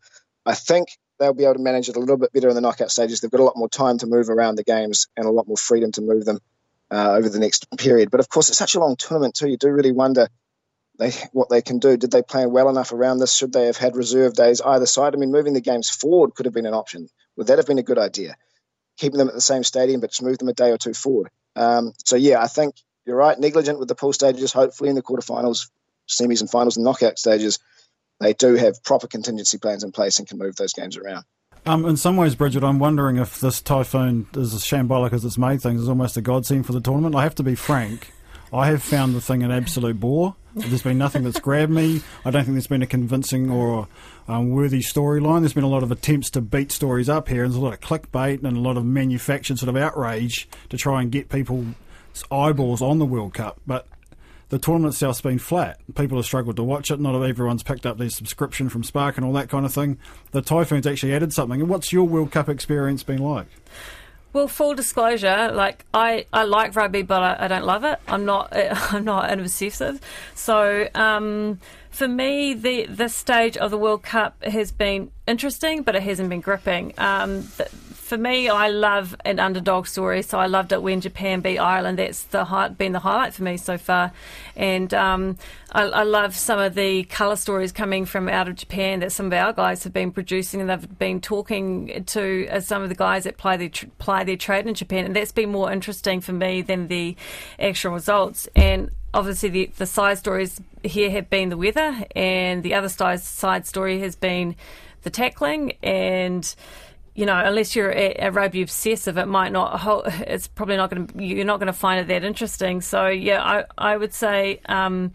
I 0.45 0.56
think 0.56 0.89
they'll 1.19 1.33
be 1.33 1.44
able 1.44 1.53
to 1.53 1.62
manage 1.62 1.88
it 1.88 1.95
a 1.95 2.00
little 2.00 2.18
bit 2.18 2.33
better 2.33 2.50
in 2.50 2.56
the 2.56 2.62
knockout 2.62 2.91
stages. 2.91 3.21
They've 3.21 3.31
got 3.31 3.39
a 3.39 3.44
lot 3.44 3.56
more 3.56 3.69
time 3.69 4.00
to 4.00 4.07
move 4.07 4.29
around 4.29 4.56
the 4.56 4.63
games 4.63 5.07
and 5.15 5.25
a 5.25 5.31
lot 5.31 5.47
more 5.47 5.57
freedom 5.57 5.91
to 5.94 6.01
move 6.01 6.25
them 6.25 6.39
uh, 6.92 7.12
over 7.12 7.30
the 7.30 7.40
next 7.40 7.68
period. 7.78 8.12
But 8.12 8.20
of 8.20 8.30
course, 8.30 8.50
it's 8.50 8.58
such 8.58 8.76
a 8.76 8.80
long 8.80 8.96
tournament 8.96 9.36
too. 9.36 9.48
You 9.48 9.58
do 9.58 9.70
really 9.70 9.92
wonder 9.92 10.28
they, 11.00 11.12
what 11.32 11.50
they 11.50 11.62
can 11.62 11.80
do. 11.80 11.98
Did 11.98 12.12
they 12.12 12.22
plan 12.22 12.52
well 12.52 12.70
enough 12.70 12.92
around 12.92 13.20
this? 13.20 13.34
Should 13.34 13.54
they 13.54 13.66
have 13.66 13.78
had 13.78 13.96
reserve 13.96 14.34
days 14.34 14.62
either 14.62 14.86
side? 14.86 15.16
I 15.16 15.18
mean, 15.18 15.32
moving 15.32 15.54
the 15.54 15.62
games 15.62 15.90
forward 15.90 16.36
could 16.36 16.46
have 16.46 16.54
been 16.54 16.66
an 16.66 16.74
option. 16.74 17.08
Would 17.38 17.48
that 17.48 17.58
have 17.58 17.68
been 17.68 17.80
a 17.80 17.84
good 17.84 17.98
idea? 17.98 18.36
Keeping 18.98 19.18
them 19.18 19.30
at 19.30 19.34
the 19.34 19.42
same 19.42 19.64
stadium, 19.64 20.02
but 20.02 20.12
just 20.12 20.22
move 20.22 20.38
them 20.38 20.50
a 20.50 20.54
day 20.54 20.70
or 20.72 20.78
two 20.78 20.94
forward. 20.94 21.30
Um, 21.56 21.94
so 22.06 22.16
yeah, 22.16 22.42
I 22.42 22.48
think 22.48 22.76
you're 23.06 23.16
right. 23.16 23.40
Negligent 23.40 23.80
with 23.80 23.88
the 23.88 23.96
pool 23.96 24.14
stages. 24.14 24.54
Hopefully, 24.54 24.90
in 24.90 24.96
the 24.96 25.02
quarterfinals, 25.02 25.70
semis, 26.08 26.42
and 26.42 26.50
finals 26.50 26.78
and 26.78 26.84
knockout 26.84 27.18
stages, 27.18 27.60
they 28.20 28.34
do 28.34 28.56
have 28.56 28.84
proper 28.84 29.08
contingency 29.08 29.58
plans 29.58 29.84
in 29.84 29.92
place 29.92 30.20
and 30.20 30.28
can 30.28 30.38
move 30.38 30.56
those 30.56 30.74
games 30.74 30.98
around. 30.98 31.24
Um, 31.66 31.86
in 31.86 31.96
some 31.96 32.18
ways, 32.18 32.34
Bridget, 32.36 32.63
I'm 32.63 32.80
wondering 32.80 33.18
if 33.18 33.40
this 33.40 33.62
typhoon, 33.62 34.28
is 34.36 34.54
as 34.54 34.63
shambolic 34.63 35.13
as 35.13 35.24
it's 35.24 35.38
made 35.38 35.62
things, 35.62 35.81
is 35.81 35.90
almost 35.90 36.18
a 36.18 36.22
godsend 36.22 36.66
for 36.66 36.74
the 36.74 36.81
tournament. 36.81 37.16
I 37.16 37.24
have 37.24 37.36
to 37.36 37.44
be 37.44 37.56
frank. 37.56 38.12
I 38.52 38.68
have 38.68 38.81
found 38.81 39.16
the 39.16 39.22
thing 39.22 39.44
an 39.44 39.52
absolute 39.52 40.00
bore. 40.00 40.36
There's 40.56 40.81
been 40.81 40.98
nothing 40.98 41.24
that's 41.24 41.40
grabbed 41.40 41.72
me. 41.72 42.02
I 42.25 42.31
don't 42.31 42.44
think 42.44 42.56
there's 42.56 42.68
been 42.68 42.81
a 42.81 42.88
convincing 42.88 43.50
or 43.50 43.88
um, 44.28 44.50
worthy 44.50 44.81
storyline. 44.81 45.42
There's 45.42 45.54
been 45.54 45.64
a 45.64 45.69
lot 45.69 45.83
of 45.83 45.92
attempts 45.92 46.30
to 46.31 46.42
beat 46.42 46.71
stories 46.71 47.07
up 47.07 47.30
here, 47.30 47.44
and 47.44 47.54
there's 47.54 47.62
a 47.62 47.64
lot 47.64 47.74
of 47.74 47.80
clickbait 47.80 48.44
and 48.44 48.57
a 48.57 48.59
lot 48.59 48.76
of 48.76 48.83
manufactured 48.83 49.59
sort 49.59 49.69
of 49.69 49.78
outrage 49.78 50.50
to 50.69 50.78
try 50.78 51.02
and 51.02 51.12
get 51.12 51.30
people's 51.30 51.68
eyeballs 52.30 52.81
on 52.81 53.00
the 53.00 53.06
World 53.06 53.33
Cup. 53.33 53.62
But 53.66 53.88
the 54.52 54.60
tournament 54.60 54.94
itself's 54.94 55.22
been 55.22 55.40
flat. 55.40 55.80
People 55.96 56.18
have 56.18 56.26
struggled 56.26 56.58
to 56.58 56.64
watch 56.64 56.92
it. 56.92 57.00
Not 57.00 57.16
everyone's 57.24 57.64
picked 57.64 57.86
up 57.86 57.98
their 57.98 58.10
subscription 58.10 58.68
from 58.68 58.84
Spark 58.84 59.16
and 59.16 59.26
all 59.26 59.31
that 59.31 59.48
kind 59.48 59.66
of 59.66 59.74
thing. 59.74 59.98
The 60.31 60.42
Typhoons 60.42 60.86
actually 60.86 61.14
added 61.14 61.31
something. 61.31 61.62
And 61.62 61.70
what's 61.70 61.94
your 61.94 62.04
World 62.04 62.34
Cup 62.34 62.50
experience 62.50 63.02
been 63.02 63.22
like? 63.22 63.48
Well, 64.34 64.50
full 64.50 64.76
disclosure, 64.76 65.52
like 65.54 65.86
I, 65.94 66.26
I 66.34 66.44
like 66.44 66.76
rugby, 66.76 67.02
but 67.02 67.22
I, 67.24 67.46
I 67.46 67.48
don't 67.48 67.66
love 67.66 67.86
it. 67.86 68.00
I'm 68.10 68.26
not 68.26 68.50
I'm 68.94 69.06
not 69.06 69.30
an 69.30 69.40
obsessive. 69.40 70.02
So 70.36 70.88
um, 70.96 71.60
for 71.90 72.10
me, 72.10 72.54
the 72.54 72.88
this 72.88 73.16
stage 73.16 73.56
of 73.56 73.72
the 73.72 73.78
World 73.78 74.04
Cup 74.04 74.44
has 74.44 74.74
been 74.74 75.12
interesting, 75.28 75.84
but 75.84 75.96
it 75.96 76.04
hasn't 76.04 76.30
been 76.30 76.42
gripping. 76.42 76.94
Um, 76.98 77.42
the, 77.56 77.70
for 78.11 78.18
me, 78.18 78.49
I 78.49 78.68
love 78.68 79.15
an 79.23 79.39
underdog 79.39 79.87
story, 79.87 80.21
so 80.21 80.37
I 80.37 80.47
loved 80.47 80.73
it 80.73 80.83
when 80.83 80.99
Japan 80.99 81.39
beat 81.39 81.59
Ireland. 81.59 81.97
That's 81.97 82.23
the 82.23 82.44
high, 82.44 82.68
been 82.68 82.91
the 82.91 82.99
highlight 82.99 83.33
for 83.33 83.44
me 83.44 83.56
so 83.56 83.77
far, 83.77 84.11
and 84.53 84.94
um, 84.94 85.37
I, 85.71 85.83
I, 85.83 86.03
love 86.03 86.35
some 86.35 86.59
of 86.59 86.75
the 86.75 87.06
colour 87.06 87.37
stories 87.37 87.71
coming 87.71 88.03
from 88.03 88.27
out 88.27 88.49
of 88.49 88.57
Japan 88.57 88.99
that 88.99 89.13
some 89.13 89.27
of 89.27 89.33
our 89.33 89.53
guys 89.53 89.85
have 89.85 89.94
been 89.94 90.11
producing, 90.11 90.59
and 90.59 90.69
they've 90.69 90.99
been 90.99 91.21
talking 91.21 92.03
to 92.07 92.49
uh, 92.49 92.59
some 92.59 92.83
of 92.83 92.89
the 92.89 92.95
guys 92.95 93.23
that 93.23 93.37
play 93.37 93.56
their 93.56 93.69
tr- 93.69 93.85
play 93.97 94.25
their 94.25 94.35
trade 94.35 94.68
in 94.68 94.73
Japan, 94.73 95.06
and 95.06 95.15
that's 95.15 95.31
been 95.31 95.49
more 95.49 95.71
interesting 95.71 96.19
for 96.19 96.33
me 96.33 96.61
than 96.61 96.89
the 96.89 97.15
actual 97.59 97.94
results. 97.94 98.45
And 98.57 98.91
obviously, 99.13 99.47
the, 99.47 99.71
the 99.77 99.85
side 99.85 100.18
stories 100.18 100.59
here 100.83 101.11
have 101.11 101.30
been 101.30 101.47
the 101.47 101.56
weather, 101.56 102.03
and 102.13 102.61
the 102.61 102.73
other 102.73 102.89
side 102.89 103.21
side 103.21 103.65
story 103.65 104.01
has 104.01 104.18
been 104.18 104.57
the 105.03 105.09
tackling 105.09 105.73
and 105.81 106.53
you 107.13 107.25
know, 107.25 107.37
unless 107.37 107.75
you're 107.75 107.91
a, 107.91 108.15
a 108.19 108.31
rugby 108.31 108.61
obsessive, 108.61 109.18
it 109.18 109.27
might 109.27 109.51
not. 109.51 109.80
Hold, 109.80 110.06
It's 110.27 110.47
probably 110.47 110.77
not 110.77 110.89
going 110.89 111.07
to. 111.07 111.23
You're 111.23 111.45
not 111.45 111.59
going 111.59 111.68
to 111.68 111.73
find 111.73 111.99
it 111.99 112.07
that 112.07 112.23
interesting. 112.23 112.81
So 112.81 113.07
yeah, 113.07 113.44
I 113.44 113.65
I 113.77 113.97
would 113.97 114.13
say 114.13 114.61
um, 114.68 115.11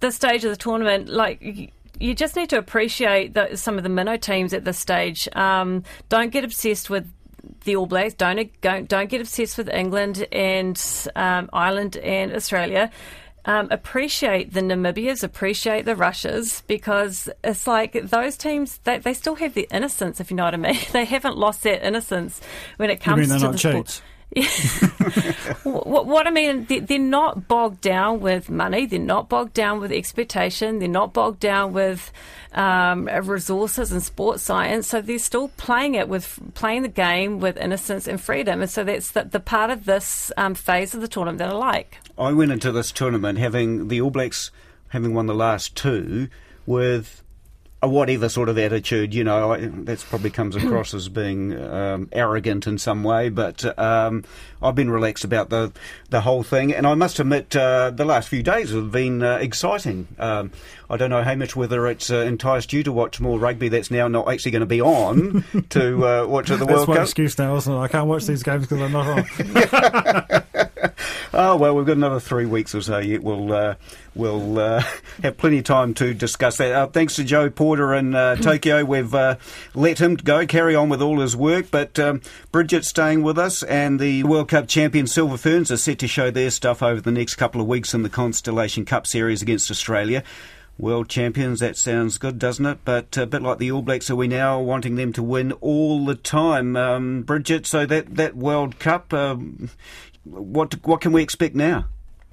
this 0.00 0.16
stage 0.16 0.44
of 0.44 0.50
the 0.50 0.56
tournament, 0.56 1.08
like 1.08 1.72
you 1.98 2.14
just 2.14 2.36
need 2.36 2.50
to 2.50 2.58
appreciate 2.58 3.34
the, 3.34 3.56
some 3.56 3.76
of 3.76 3.82
the 3.82 3.88
minnow 3.88 4.16
teams 4.16 4.52
at 4.52 4.64
this 4.64 4.78
stage. 4.78 5.28
Um, 5.34 5.82
don't 6.08 6.30
get 6.30 6.44
obsessed 6.44 6.90
with 6.90 7.10
the 7.64 7.76
All 7.76 7.86
Blacks. 7.86 8.14
Don't 8.14 8.50
don't, 8.60 8.88
don't 8.88 9.08
get 9.08 9.20
obsessed 9.20 9.58
with 9.58 9.68
England 9.68 10.26
and 10.32 10.80
um, 11.16 11.48
Ireland 11.52 11.96
and 11.96 12.32
Australia. 12.32 12.90
Um, 13.46 13.68
appreciate 13.70 14.52
the 14.52 14.60
Namibias, 14.60 15.22
appreciate 15.22 15.84
the 15.84 15.94
Russias, 15.94 16.62
because 16.62 17.28
it's 17.44 17.66
like 17.66 17.92
those 17.92 18.36
teams, 18.36 18.78
they, 18.84 18.98
they 18.98 19.14
still 19.14 19.36
have 19.36 19.54
their 19.54 19.66
innocence, 19.70 20.20
if 20.20 20.30
you 20.30 20.36
know 20.36 20.44
what 20.44 20.54
I 20.54 20.58
mean. 20.58 20.78
they 20.92 21.04
haven't 21.04 21.38
lost 21.38 21.62
their 21.62 21.80
innocence 21.80 22.40
when 22.76 22.90
it 22.90 23.00
comes 23.00 23.28
to 23.28 23.48
the 23.48 23.58
sport. 23.58 24.02
what, 25.62 26.06
what, 26.06 26.26
I 26.26 26.30
mean, 26.30 26.66
they're 26.68 26.98
not 26.98 27.48
bogged 27.48 27.80
down 27.80 28.20
with 28.20 28.50
money. 28.50 28.84
They're 28.84 28.98
not 28.98 29.30
bogged 29.30 29.54
down 29.54 29.80
with 29.80 29.90
expectation. 29.90 30.78
They're 30.78 30.88
not 30.88 31.14
bogged 31.14 31.40
down 31.40 31.72
with 31.72 32.12
um, 32.52 33.06
resources 33.06 33.92
and 33.92 34.02
sports 34.02 34.42
science. 34.42 34.88
So 34.88 35.00
they're 35.00 35.18
still 35.18 35.48
playing 35.56 35.94
it 35.94 36.08
with 36.08 36.38
playing 36.54 36.82
the 36.82 36.88
game 36.88 37.40
with 37.40 37.56
innocence 37.56 38.06
and 38.06 38.20
freedom. 38.20 38.60
And 38.60 38.70
so 38.70 38.84
that's 38.84 39.12
the, 39.12 39.24
the 39.24 39.40
part 39.40 39.70
of 39.70 39.86
this 39.86 40.30
um, 40.36 40.54
phase 40.54 40.94
of 40.94 41.00
the 41.00 41.08
tournament 41.08 41.38
that 41.38 41.48
I 41.48 41.54
like. 41.54 41.98
I 42.18 42.32
went 42.32 42.52
into 42.52 42.72
this 42.72 42.92
tournament 42.92 43.38
having 43.38 43.88
the 43.88 44.02
All 44.02 44.10
Blacks 44.10 44.50
having 44.88 45.14
won 45.14 45.26
the 45.26 45.34
last 45.34 45.74
two 45.76 46.28
with 46.66 47.22
whatever 47.82 48.28
sort 48.28 48.48
of 48.48 48.58
attitude, 48.58 49.14
you 49.14 49.22
know, 49.22 49.56
that 49.56 49.98
probably 50.08 50.30
comes 50.30 50.56
across 50.64 50.94
as 50.94 51.08
being 51.08 51.58
um, 51.60 52.08
arrogant 52.12 52.66
in 52.66 52.78
some 52.78 53.04
way, 53.04 53.28
but 53.28 53.78
um, 53.78 54.24
I've 54.62 54.74
been 54.74 54.90
relaxed 54.90 55.24
about 55.24 55.50
the 55.50 55.72
the 56.10 56.22
whole 56.22 56.42
thing, 56.42 56.72
and 56.74 56.86
I 56.86 56.94
must 56.94 57.18
admit 57.18 57.54
uh, 57.54 57.90
the 57.90 58.04
last 58.04 58.28
few 58.28 58.42
days 58.42 58.70
have 58.72 58.90
been 58.90 59.22
uh, 59.22 59.36
exciting. 59.36 60.08
Um, 60.18 60.52
I 60.88 60.96
don't 60.96 61.10
know, 61.10 61.22
Hamish, 61.22 61.54
whether 61.56 61.86
it's 61.86 62.10
uh, 62.10 62.18
enticed 62.18 62.72
you 62.72 62.82
to 62.84 62.92
watch 62.92 63.20
more 63.20 63.38
rugby 63.38 63.68
that's 63.68 63.90
now 63.90 64.08
not 64.08 64.30
actually 64.30 64.52
going 64.52 64.60
to 64.60 64.66
be 64.66 64.80
on 64.80 65.44
to 65.70 66.06
uh, 66.06 66.26
watch 66.26 66.48
the 66.48 66.56
World 66.64 66.68
Cup. 66.68 66.76
That's 66.86 66.88
my 66.88 67.02
excuse 67.02 67.38
now, 67.38 67.56
isn't 67.56 67.72
it? 67.72 67.78
I 67.78 67.88
can't 67.88 68.06
watch 68.06 68.24
these 68.24 68.42
games 68.42 68.66
because 68.66 68.80
I'm 68.80 68.92
not 68.92 69.06
on. 69.06 70.70
oh 71.34 71.56
well, 71.56 71.74
we've 71.74 71.86
got 71.86 71.96
another 71.96 72.20
three 72.20 72.46
weeks 72.46 72.74
or 72.74 72.80
so 72.80 72.98
yet. 72.98 73.22
We'll 73.22 73.52
uh, 73.52 73.74
we'll 74.14 74.58
uh, 74.58 74.82
have 75.22 75.36
plenty 75.36 75.58
of 75.58 75.64
time 75.64 75.94
to 75.94 76.14
discuss 76.14 76.56
that. 76.58 76.72
Uh, 76.72 76.86
thanks 76.86 77.16
to 77.16 77.24
Joe 77.24 77.50
Porter 77.50 77.94
in 77.94 78.14
uh, 78.14 78.36
Tokyo, 78.36 78.84
we've 78.84 79.14
uh, 79.14 79.36
let 79.74 80.00
him 80.00 80.14
go, 80.14 80.46
carry 80.46 80.74
on 80.74 80.88
with 80.88 81.02
all 81.02 81.20
his 81.20 81.36
work. 81.36 81.70
But 81.70 81.98
um, 81.98 82.20
Bridget's 82.52 82.88
staying 82.88 83.22
with 83.22 83.38
us, 83.38 83.62
and 83.62 84.00
the 84.00 84.24
World 84.24 84.48
Cup 84.48 84.68
champion 84.68 85.06
Silver 85.06 85.36
Ferns 85.36 85.70
are 85.70 85.76
set 85.76 85.98
to 86.00 86.08
show 86.08 86.30
their 86.30 86.50
stuff 86.50 86.82
over 86.82 87.00
the 87.00 87.12
next 87.12 87.36
couple 87.36 87.60
of 87.60 87.66
weeks 87.66 87.94
in 87.94 88.02
the 88.02 88.10
Constellation 88.10 88.84
Cup 88.84 89.06
series 89.06 89.42
against 89.42 89.70
Australia. 89.70 90.22
World 90.78 91.08
champions, 91.08 91.60
that 91.60 91.78
sounds 91.78 92.18
good, 92.18 92.38
doesn't 92.38 92.66
it? 92.66 92.78
But 92.84 93.16
a 93.16 93.24
bit 93.24 93.40
like 93.40 93.56
the 93.56 93.70
All 93.70 93.80
Blacks, 93.80 94.10
are 94.10 94.16
we 94.16 94.28
now 94.28 94.60
wanting 94.60 94.96
them 94.96 95.10
to 95.14 95.22
win 95.22 95.52
all 95.52 96.04
the 96.04 96.14
time? 96.14 96.76
Um, 96.76 97.22
Bridget, 97.22 97.66
so 97.66 97.86
that, 97.86 98.16
that 98.16 98.36
World 98.36 98.78
Cup, 98.78 99.14
um, 99.14 99.70
what 100.30 100.74
what 100.86 101.00
can 101.00 101.12
we 101.12 101.22
expect 101.22 101.54
now? 101.54 101.86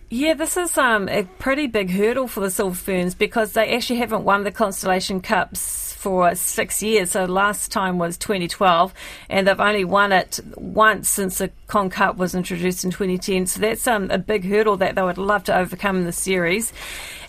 Yeah, 0.10 0.36
this 0.36 0.58
is 0.58 0.78
um, 0.78 1.10
a 1.10 1.24
pretty 1.40 1.68
big 1.68 1.90
hurdle 1.90 2.28
for 2.28 2.42
the 2.42 2.52
Silver 2.52 2.76
Ferns 2.76 3.16
because 3.16 3.54
they 3.54 3.74
actually 3.76 3.98
haven't 3.98 4.24
won 4.24 4.44
the 4.44 4.52
Constellation 4.52 5.22
Cups 5.22 5.93
for 6.04 6.36
six 6.36 6.84
years. 6.84 7.12
So 7.12 7.24
last 7.24 7.72
time 7.72 7.98
was 7.98 8.18
2012, 8.18 8.94
and 9.30 9.48
they've 9.48 9.58
only 9.58 9.86
won 9.86 10.12
it 10.12 10.42
once 10.58 11.08
since 11.08 11.38
the 11.38 11.50
Con 11.68 11.90
Cup 11.90 12.18
was 12.18 12.36
introduced 12.36 12.84
in 12.84 12.92
2010. 12.92 13.48
So 13.48 13.62
that's 13.62 13.88
um, 13.88 14.12
a 14.12 14.18
big 14.18 14.44
hurdle 14.44 14.76
that 14.78 14.96
they 14.96 15.02
would 15.02 15.18
love 15.18 15.46
to 15.46 15.58
overcome 15.58 16.00
in 16.00 16.04
the 16.04 16.12
series. 16.12 16.74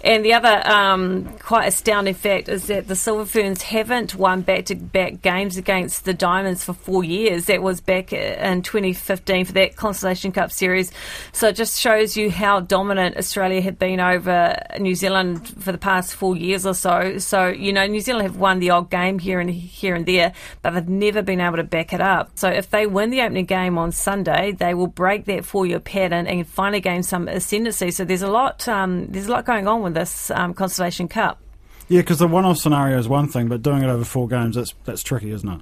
And 0.04 0.22
the 0.22 0.34
other 0.34 0.68
um, 0.68 1.24
quite 1.38 1.66
astounding 1.66 2.12
fact 2.12 2.50
is 2.50 2.66
that 2.66 2.88
the 2.88 2.94
Silver 2.94 3.24
Ferns 3.24 3.62
haven't 3.62 4.14
won 4.14 4.42
back 4.42 4.66
to 4.66 4.74
back 4.74 5.22
games 5.22 5.56
against 5.56 6.04
the 6.04 6.12
Diamonds 6.12 6.62
for 6.62 6.74
four 6.74 7.02
years. 7.02 7.46
That 7.46 7.62
was 7.62 7.80
back 7.80 8.12
in 8.12 8.60
2015 8.60 9.46
for 9.46 9.52
that 9.52 9.76
Constellation 9.76 10.30
Cup 10.30 10.52
series. 10.52 10.92
So 11.32 11.48
it 11.48 11.56
just 11.56 11.80
shows 11.80 12.18
you 12.18 12.30
how 12.30 12.60
dominant 12.60 13.16
Australia 13.16 13.62
had 13.62 13.78
been 13.78 13.98
over 13.98 14.62
New 14.78 14.94
Zealand 14.94 15.48
for 15.62 15.72
the 15.72 15.78
past 15.78 16.14
four 16.14 16.36
years 16.36 16.66
or 16.66 16.74
so. 16.74 17.16
So, 17.16 17.48
you 17.48 17.72
know, 17.72 17.86
New 17.86 18.00
Zealand 18.00 18.24
have 18.24 18.36
won 18.36 18.58
the 18.64 18.70
odd 18.70 18.90
game 18.90 19.18
here 19.18 19.40
and 19.40 19.50
here 19.50 19.94
and 19.94 20.06
there, 20.06 20.32
but 20.62 20.70
they've 20.70 20.88
never 20.88 21.22
been 21.22 21.40
able 21.40 21.56
to 21.56 21.64
back 21.64 21.92
it 21.92 22.00
up. 22.00 22.30
So 22.36 22.48
if 22.48 22.70
they 22.70 22.86
win 22.86 23.10
the 23.10 23.20
opening 23.20 23.44
game 23.44 23.76
on 23.78 23.92
Sunday, 23.92 24.52
they 24.52 24.74
will 24.74 24.86
break 24.86 25.26
that 25.26 25.44
four 25.44 25.66
year 25.66 25.80
pattern 25.80 26.26
and 26.26 26.46
finally 26.46 26.80
gain 26.80 27.02
some 27.02 27.28
ascendancy. 27.28 27.90
So 27.90 28.04
there's 28.04 28.22
a 28.22 28.30
lot, 28.30 28.66
um, 28.68 29.06
there's 29.08 29.26
a 29.26 29.30
lot 29.30 29.44
going 29.44 29.68
on 29.68 29.82
with 29.82 29.94
this 29.94 30.30
um, 30.30 30.54
Constellation 30.54 31.08
Cup. 31.08 31.40
Yeah, 31.88 32.00
because 32.00 32.18
the 32.18 32.28
one-off 32.28 32.56
scenario 32.56 32.98
is 32.98 33.08
one 33.08 33.28
thing, 33.28 33.48
but 33.48 33.62
doing 33.62 33.82
it 33.82 33.90
over 33.90 34.04
four 34.04 34.26
games, 34.26 34.56
that's 34.56 34.74
that's 34.84 35.02
tricky, 35.02 35.30
isn't 35.32 35.48
it? 35.48 35.60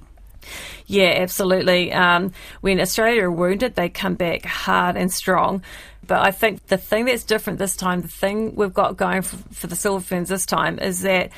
Yeah, 0.85 1.13
absolutely. 1.17 1.91
Um, 1.91 2.31
when 2.61 2.79
Australia 2.79 3.23
are 3.23 3.31
wounded, 3.31 3.75
they 3.75 3.89
come 3.89 4.15
back 4.15 4.45
hard 4.45 4.95
and 4.95 5.11
strong. 5.11 5.63
But 6.05 6.21
I 6.21 6.31
think 6.31 6.67
the 6.67 6.77
thing 6.77 7.05
that's 7.05 7.23
different 7.23 7.59
this 7.59 7.75
time, 7.75 8.01
the 8.01 8.07
thing 8.09 8.55
we've 8.55 8.73
got 8.73 8.97
going 8.97 9.21
for, 9.21 9.37
for 9.53 9.67
the 9.67 9.75
Silver 9.75 10.03
Ferns 10.03 10.29
this 10.29 10.45
time, 10.45 10.79
is 10.79 11.01
that 11.01 11.31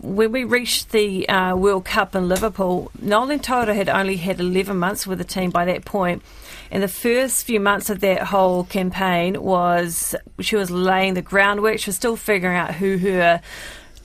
when 0.00 0.32
we 0.32 0.44
reached 0.44 0.92
the 0.92 1.28
uh, 1.28 1.56
World 1.56 1.84
Cup 1.84 2.14
in 2.14 2.28
Liverpool, 2.28 2.90
Noeline 3.00 3.40
Taurua 3.40 3.74
had 3.74 3.88
only 3.88 4.16
had 4.16 4.40
11 4.40 4.76
months 4.76 5.06
with 5.06 5.18
the 5.18 5.24
team 5.24 5.50
by 5.50 5.64
that 5.64 5.84
point. 5.84 6.22
And 6.70 6.82
the 6.82 6.88
first 6.88 7.46
few 7.46 7.60
months 7.60 7.90
of 7.90 8.00
that 8.00 8.24
whole 8.24 8.64
campaign 8.64 9.40
was 9.42 10.14
she 10.40 10.56
was 10.56 10.70
laying 10.70 11.14
the 11.14 11.22
groundwork. 11.22 11.78
She 11.78 11.90
was 11.90 11.96
still 11.96 12.16
figuring 12.16 12.56
out 12.56 12.74
who 12.74 12.98
her 12.98 13.40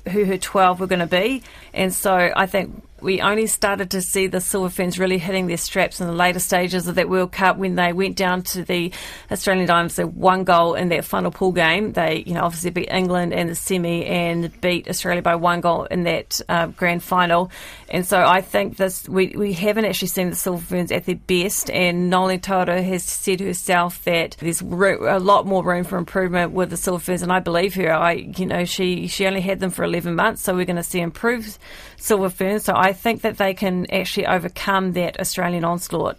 who 0.10 0.26
her 0.26 0.38
12 0.38 0.80
were 0.80 0.88
going 0.88 1.00
to 1.00 1.08
be. 1.08 1.44
And 1.74 1.94
so 1.94 2.32
I 2.36 2.46
think 2.46 2.84
we 3.02 3.22
only 3.22 3.48
started 3.48 3.92
to 3.92 4.02
see 4.02 4.28
the 4.28 4.42
Silver 4.42 4.70
Ferns 4.70 5.00
really 5.00 5.18
hitting 5.18 5.48
their 5.48 5.58
straps 5.58 6.00
in 6.00 6.08
the 6.08 6.14
later 6.14 6.40
stages 6.40 6.88
of 6.88 6.96
that 6.96 7.10
World 7.10 7.32
Cup 7.32 7.58
when 7.58 7.76
they 7.76 7.94
went 7.94 8.16
down 8.16 8.44
to 8.44 8.64
the 8.64 8.92
Australian 9.32 9.68
Diamonds. 9.68 9.96
They 9.96 10.04
one 10.04 10.44
goal 10.44 10.76
in 10.76 10.90
that 10.90 11.06
final 11.06 11.32
pool 11.32 11.52
game. 11.52 11.94
They, 11.94 12.24
you 12.26 12.34
know, 12.34 12.44
obviously 12.44 12.72
beat 12.72 12.92
England 12.92 13.34
in 13.34 13.48
the 13.48 13.56
semi 13.56 14.06
and 14.06 14.60
beat 14.62 14.88
Australia 14.88 15.22
by 15.22 15.36
one 15.36 15.62
goal 15.62 15.86
in 15.86 16.04
that 16.04 16.40
uh, 16.48 16.68
grand 16.68 17.04
final. 17.04 17.52
And 17.90 18.06
so 18.06 18.24
I 18.24 18.42
think 18.42 18.78
this 18.78 19.08
we, 19.10 19.34
we 19.36 19.54
haven't 19.54 19.86
actually 19.86 20.08
seen 20.08 20.30
the 20.30 20.36
Silver 20.36 20.64
Ferns 20.64 20.92
at 20.92 21.06
their 21.06 21.16
best. 21.16 21.70
And 21.70 22.12
Taurua 22.12 22.84
has 22.84 23.04
said 23.04 23.40
herself 23.40 24.04
that 24.04 24.38
there's 24.40 24.62
a 24.62 25.20
lot 25.20 25.46
more 25.46 25.64
room 25.64 25.84
for 25.84 25.98
improvement 25.98 26.52
with 26.52 26.70
the 26.70 26.78
Silver 26.78 27.00
Ferns, 27.00 27.22
and 27.22 27.32
I 27.32 27.40
believe 27.40 27.76
her. 27.76 27.92
I, 27.92 28.14
you 28.14 28.46
know, 28.46 28.66
she 28.66 29.08
she 29.08 29.26
only 29.26 29.42
had 29.42 29.60
them 29.60 29.72
for 29.72 29.84
11 29.84 30.16
months, 30.16 30.42
so 30.42 30.56
we're 30.56 30.66
going 30.66 30.76
to 30.78 30.84
see 30.84 31.00
improved 31.00 31.58
Silver 31.98 32.30
Ferns. 32.30 32.64
So 32.64 32.74
I 32.76 32.91
think 32.94 33.22
that 33.22 33.38
they 33.38 33.54
can 33.54 33.90
actually 33.92 34.26
overcome 34.26 34.94
that 34.94 35.20
Australian 35.20 35.64
onslaught. 35.64 36.18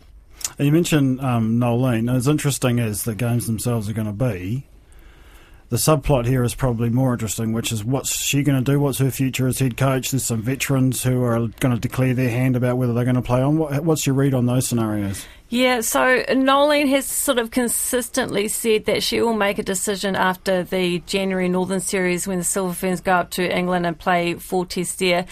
You 0.58 0.72
mentioned 0.72 1.20
um, 1.20 1.58
Noeline. 1.58 2.08
As 2.08 2.28
interesting 2.28 2.78
as 2.78 3.04
the 3.04 3.14
games 3.14 3.46
themselves 3.46 3.88
are 3.88 3.92
going 3.92 4.06
to 4.06 4.12
be, 4.12 4.66
the 5.72 5.78
subplot 5.78 6.26
here 6.26 6.44
is 6.44 6.54
probably 6.54 6.90
more 6.90 7.14
interesting, 7.14 7.54
which 7.54 7.72
is 7.72 7.82
what's 7.82 8.22
she 8.22 8.42
going 8.42 8.62
to 8.62 8.72
do? 8.72 8.78
What's 8.78 8.98
her 8.98 9.10
future 9.10 9.48
as 9.48 9.58
head 9.58 9.78
coach? 9.78 10.10
There's 10.10 10.22
some 10.22 10.42
veterans 10.42 11.02
who 11.02 11.24
are 11.24 11.48
going 11.60 11.74
to 11.74 11.80
declare 11.80 12.12
their 12.12 12.28
hand 12.28 12.56
about 12.56 12.76
whether 12.76 12.92
they're 12.92 13.04
going 13.04 13.16
to 13.16 13.22
play 13.22 13.40
on. 13.40 13.56
What's 13.56 14.06
your 14.06 14.14
read 14.14 14.34
on 14.34 14.44
those 14.44 14.66
scenarios? 14.66 15.24
Yeah, 15.48 15.80
so 15.80 16.24
Noeline 16.34 16.88
has 16.88 17.06
sort 17.06 17.38
of 17.38 17.50
consistently 17.50 18.48
said 18.48 18.84
that 18.84 19.02
she 19.02 19.22
will 19.22 19.32
make 19.32 19.58
a 19.58 19.62
decision 19.62 20.14
after 20.14 20.62
the 20.62 20.98
January 21.06 21.48
Northern 21.48 21.80
Series 21.80 22.26
when 22.26 22.36
the 22.36 22.44
Silver 22.44 22.74
Ferns 22.74 23.00
go 23.00 23.12
up 23.12 23.30
to 23.30 23.56
England 23.56 23.86
and 23.86 23.98
play 23.98 24.34
four 24.34 24.66
tests 24.66 24.96
there. 24.96 25.24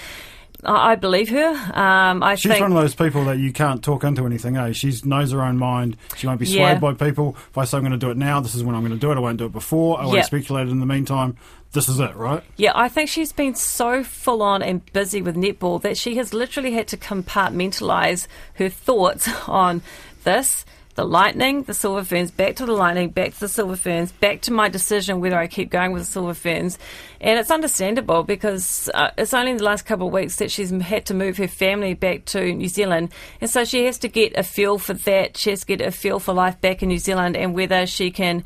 I 0.65 0.95
believe 0.95 1.29
her. 1.31 1.49
Um, 1.75 2.23
I 2.23 2.35
She's 2.35 2.53
think, 2.53 2.63
one 2.63 2.73
of 2.73 2.81
those 2.81 2.95
people 2.95 3.25
that 3.25 3.39
you 3.39 3.53
can't 3.53 3.83
talk 3.83 4.05
into 4.05 4.27
anything. 4.27 4.57
Eh? 4.57 4.73
She 4.73 4.93
knows 5.05 5.33
her 5.33 5.43
own 5.43 5.59
mind. 5.59 5.97
She 6.17 6.27
won't 6.27 6.41
be 6.41 6.47
swayed 6.47 6.59
yeah. 6.59 6.79
by 6.79 6.95
people. 6.95 7.37
If 7.51 7.59
I 7.59 7.65
say 7.65 7.79
I'm 7.79 7.83
going 7.83 7.93
to 7.93 7.99
do 7.99 8.11
it 8.11 8.17
now, 8.17 8.41
this 8.41 8.55
is 8.55 8.63
when 8.63 8.75
I'm 8.75 8.83
going 8.83 8.93
to 8.93 8.99
do 8.99 9.11
it. 9.13 9.17
I 9.17 9.21
won't 9.21 9.39
do 9.39 9.47
it 9.47 9.53
before. 9.53 10.01
I 10.01 10.07
won't 10.07 10.25
speculate 10.25 10.69
in 10.69 10.81
the 10.81 10.87
meantime. 10.87 11.37
This 11.73 11.89
is 11.89 12.01
it, 12.01 12.17
right? 12.17 12.43
Yeah, 12.57 12.73
I 12.75 12.89
think 12.89 13.09
she's 13.09 13.33
been 13.33 13.55
so 13.55 14.03
full 14.03 14.43
on 14.43 14.61
and 14.61 14.85
busy 14.93 15.23
with 15.23 15.37
netball 15.37 15.81
that 15.83 15.97
she 15.97 16.17
has 16.17 16.35
literally 16.35 16.73
had 16.73 16.89
to 16.89 16.97
compartmentalize 16.97 18.27
her 18.55 18.69
thoughts 18.69 19.29
on 19.49 19.83
this 20.25 20.65
the 20.95 21.05
Lightning, 21.05 21.63
the 21.63 21.75
Silver 21.75 22.05
Ferns, 22.05 22.31
back 22.31 22.57
to 22.57 22.67
the 22.67 22.73
Lightning, 22.73 23.11
back 23.11 23.33
to 23.35 23.41
the 23.41 23.49
Silver 23.49 23.77
Ferns, 23.77 24.13
back 24.13 24.41
to 24.43 24.53
my 24.53 24.69
decision 24.69 25.21
whether 25.21 25.39
I 25.39 25.47
keep 25.47 25.71
going 25.71 25.93
with 25.93 26.03
the 26.03 26.11
Silver 26.11 26.35
Ferns. 26.35 26.79
And 27.21 27.39
it's 27.39 27.51
understandable 27.51 28.23
because 28.23 28.91
uh, 28.93 29.11
it's 29.17 29.33
only 29.33 29.53
in 29.53 29.59
the 29.59 29.65
last 29.65 29.87
couple 29.87 30.09
of 30.09 30.13
weeks 30.13 30.37
that 30.37 30.51
she's 30.51 30.71
had 30.71 31.07
to 31.07 31.15
move 31.15 31.37
her 31.37 31.49
family 31.49 31.95
back 31.95 32.25
to 32.27 32.53
New 32.53 32.69
Zealand. 32.69 33.13
And 33.41 33.49
so 33.49 33.65
she 33.65 33.85
has 33.85 33.99
to 33.99 34.09
get 34.09 34.37
a 34.37 34.43
feel 34.43 34.79
for 34.79 34.95
that. 34.95 35.37
She 35.37 35.51
has 35.51 35.61
to 35.61 35.67
get 35.67 35.81
a 35.81 35.91
feel 35.91 36.19
for 36.19 36.35
life 36.35 36.61
back 36.61 36.83
in 36.83 36.89
New 36.89 36.99
Zealand 36.99 37.37
and 37.37 37.55
whether 37.55 37.87
she 37.87 38.11
can 38.11 38.45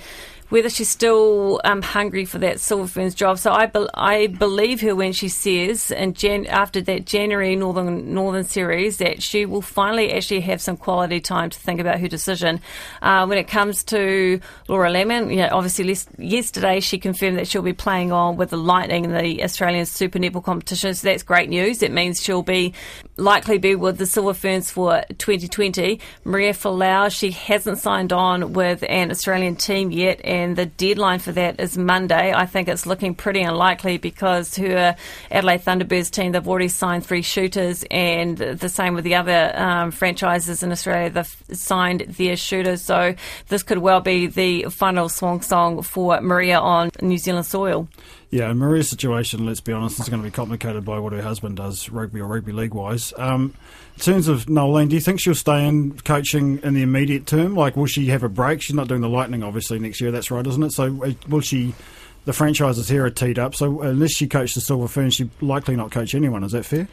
whether 0.48 0.68
she's 0.68 0.88
still 0.88 1.60
um, 1.64 1.82
hungry 1.82 2.24
for 2.24 2.38
that 2.38 2.60
Silver 2.60 2.86
Ferns 2.86 3.14
job. 3.14 3.38
So 3.38 3.50
I, 3.52 3.66
be- 3.66 3.88
I 3.94 4.26
believe 4.26 4.80
her 4.82 4.94
when 4.94 5.12
she 5.12 5.28
says, 5.28 5.90
and 5.90 6.14
Jan- 6.14 6.46
after 6.46 6.80
that 6.82 7.06
January 7.06 7.56
Northern 7.56 8.14
Northern 8.14 8.44
series, 8.44 8.98
that 8.98 9.22
she 9.22 9.46
will 9.46 9.62
finally 9.62 10.12
actually 10.12 10.40
have 10.40 10.60
some 10.60 10.76
quality 10.76 11.20
time 11.20 11.50
to 11.50 11.58
think 11.58 11.80
about 11.80 12.00
her 12.00 12.08
decision. 12.08 12.60
Uh, 13.02 13.26
when 13.26 13.38
it 13.38 13.48
comes 13.48 13.82
to 13.84 14.40
Laura 14.68 14.90
Langman, 14.90 15.30
you 15.30 15.36
know, 15.36 15.48
obviously 15.50 15.96
yesterday 16.18 16.80
she 16.80 16.98
confirmed 16.98 17.38
that 17.38 17.48
she'll 17.48 17.62
be 17.62 17.72
playing 17.72 18.12
on 18.12 18.36
with 18.36 18.50
the 18.50 18.56
Lightning 18.56 19.04
in 19.04 19.12
the 19.12 19.42
Australian 19.42 19.86
Super 19.86 20.18
Netball 20.18 20.44
competition. 20.44 20.94
So 20.94 21.08
that's 21.08 21.22
great 21.22 21.48
news. 21.48 21.82
It 21.82 21.92
means 21.92 22.22
she'll 22.22 22.42
be 22.42 22.74
likely 23.16 23.58
be 23.58 23.74
with 23.74 23.98
the 23.98 24.06
Silver 24.06 24.34
Ferns 24.34 24.70
for 24.70 25.02
2020. 25.18 26.00
Maria 26.24 26.52
Folau, 26.52 27.10
she 27.10 27.30
hasn't 27.30 27.78
signed 27.78 28.12
on 28.12 28.52
with 28.52 28.84
an 28.88 29.10
Australian 29.10 29.56
team 29.56 29.90
yet 29.90 30.20
and 30.34 30.56
the 30.56 30.66
deadline 30.66 31.20
for 31.20 31.30
that 31.30 31.60
is 31.60 31.78
Monday. 31.78 32.32
I 32.32 32.44
think 32.44 32.66
it's 32.68 32.86
looking 32.86 33.14
pretty 33.14 33.42
unlikely 33.42 33.98
because 33.98 34.56
her 34.56 34.96
Adelaide 35.30 35.62
Thunderbirds 35.62 36.10
team, 36.10 36.32
they've 36.32 36.48
already 36.48 36.68
signed 36.68 37.06
three 37.06 37.22
shooters, 37.22 37.84
and 37.88 38.36
the 38.36 38.68
same 38.68 38.94
with 38.94 39.04
the 39.04 39.14
other 39.14 39.52
um, 39.54 39.92
franchises 39.92 40.64
in 40.64 40.72
Australia, 40.72 41.08
they've 41.10 41.36
signed 41.52 42.00
their 42.00 42.36
shooters. 42.36 42.82
So 42.82 43.14
this 43.48 43.62
could 43.62 43.78
well 43.78 44.00
be 44.00 44.26
the 44.26 44.64
final 44.64 45.08
swan 45.08 45.40
song 45.42 45.82
for 45.82 46.20
Maria 46.20 46.58
on 46.58 46.90
New 47.00 47.18
Zealand 47.18 47.46
soil. 47.46 47.88
Yeah, 48.34 48.52
Maria's 48.52 48.90
situation, 48.90 49.46
let's 49.46 49.60
be 49.60 49.72
honest, 49.72 50.00
is 50.00 50.08
going 50.08 50.20
to 50.20 50.26
be 50.26 50.32
complicated 50.32 50.84
by 50.84 50.98
what 50.98 51.12
her 51.12 51.22
husband 51.22 51.56
does, 51.56 51.88
rugby 51.88 52.18
or 52.18 52.26
rugby 52.26 52.50
league 52.50 52.74
wise. 52.74 53.14
Um, 53.16 53.54
in 53.94 54.02
terms 54.02 54.26
of 54.26 54.48
Noeline, 54.48 54.88
do 54.88 54.96
you 54.96 55.00
think 55.00 55.20
she'll 55.20 55.36
stay 55.36 55.64
in 55.64 55.96
coaching 56.00 56.58
in 56.64 56.74
the 56.74 56.82
immediate 56.82 57.28
term? 57.28 57.54
Like, 57.54 57.76
will 57.76 57.86
she 57.86 58.06
have 58.06 58.24
a 58.24 58.28
break? 58.28 58.60
She's 58.60 58.74
not 58.74 58.88
doing 58.88 59.02
the 59.02 59.08
Lightning, 59.08 59.44
obviously, 59.44 59.78
next 59.78 60.00
year. 60.00 60.10
That's 60.10 60.32
right, 60.32 60.44
isn't 60.44 60.64
it? 60.64 60.72
So, 60.72 61.04
uh, 61.04 61.12
will 61.28 61.42
she? 61.42 61.76
The 62.24 62.32
franchises 62.32 62.88
here 62.88 63.04
are 63.04 63.10
teed 63.10 63.38
up. 63.38 63.54
So, 63.54 63.82
unless 63.82 64.10
she 64.10 64.26
coaches 64.26 64.56
the 64.56 64.62
Silver 64.62 64.88
Fern, 64.88 65.10
she'll 65.10 65.30
likely 65.40 65.76
not 65.76 65.92
coach 65.92 66.12
anyone. 66.12 66.42
Is 66.42 66.50
that 66.50 66.64
fair? 66.64 66.88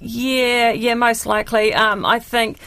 Yeah, 0.00 0.72
yeah, 0.72 0.94
most 0.94 1.26
likely. 1.26 1.72
Um, 1.74 2.04
I 2.04 2.18
think 2.18 2.58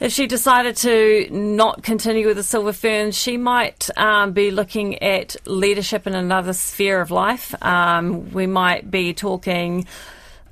if 0.00 0.12
she 0.12 0.26
decided 0.26 0.76
to 0.78 1.28
not 1.30 1.82
continue 1.82 2.26
with 2.26 2.36
the 2.36 2.42
Silver 2.42 2.72
Ferns, 2.72 3.16
she 3.16 3.36
might 3.36 3.88
um, 3.96 4.32
be 4.32 4.50
looking 4.50 5.00
at 5.02 5.36
leadership 5.46 6.06
in 6.06 6.14
another 6.14 6.52
sphere 6.52 7.00
of 7.00 7.10
life. 7.10 7.54
Um, 7.62 8.30
we 8.32 8.46
might 8.46 8.90
be 8.90 9.14
talking 9.14 9.86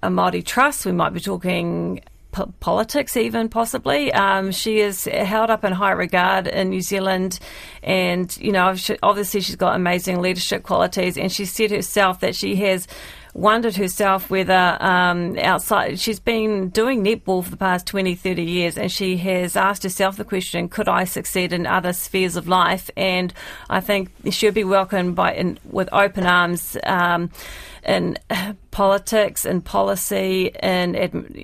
a 0.03 0.09
Māori 0.09 0.45
trust. 0.45 0.87
We 0.87 0.93
might 0.93 1.13
be 1.13 1.21
talking 1.21 2.01
p- 2.33 2.43
politics, 2.61 3.17
even 3.17 3.49
possibly. 3.49 4.13
Um, 4.13 4.53
she 4.53 4.81
is 4.81 5.05
held 5.05 5.51
up 5.51 5.65
in 5.65 5.73
high 5.73 5.93
regard 5.93 6.47
in 6.47 6.71
New 6.71 6.81
Zealand, 6.81 7.39
and 7.83 8.37
you 8.41 8.53
know, 8.53 8.75
obviously, 9.03 9.41
she's 9.41 9.57
got 9.57 9.77
amazing 9.77 10.21
leadership 10.21 10.63
qualities. 10.63 11.17
And 11.19 11.31
she 11.31 11.45
said 11.45 11.71
herself 11.71 12.21
that 12.21 12.35
she 12.35 12.57
has 12.57 12.87
wondered 13.35 13.77
herself 13.77 14.31
whether 14.31 14.77
um, 14.81 15.39
outside 15.39 15.99
she's 15.99 16.21
been 16.21 16.69
doing 16.69 17.03
netball 17.03 17.43
for 17.43 17.51
the 17.51 17.57
past 17.57 17.87
20 17.87 18.15
30 18.15 18.43
years 18.43 18.77
and 18.77 18.93
she 18.93 19.17
has 19.17 19.57
asked 19.57 19.83
herself 19.83 20.17
the 20.17 20.25
question 20.25 20.69
could 20.69 20.89
i 20.89 21.05
succeed 21.05 21.53
in 21.53 21.67
other 21.67 21.93
spheres 21.93 22.37
of 22.37 22.47
life? 22.47 22.91
And 22.97 23.33
i 23.71 23.81
think 23.81 24.11
she'll 24.31 24.53
be 24.53 24.65
welcomed 24.65 25.17
by 25.17 25.35
in, 25.35 25.59
with 25.65 25.89
open 25.93 26.27
arms 26.27 26.77
um, 26.85 27.31
in 27.85 28.17
politics 28.71 29.45
and 29.45 29.65
policy 29.65 30.55
and 30.57 30.97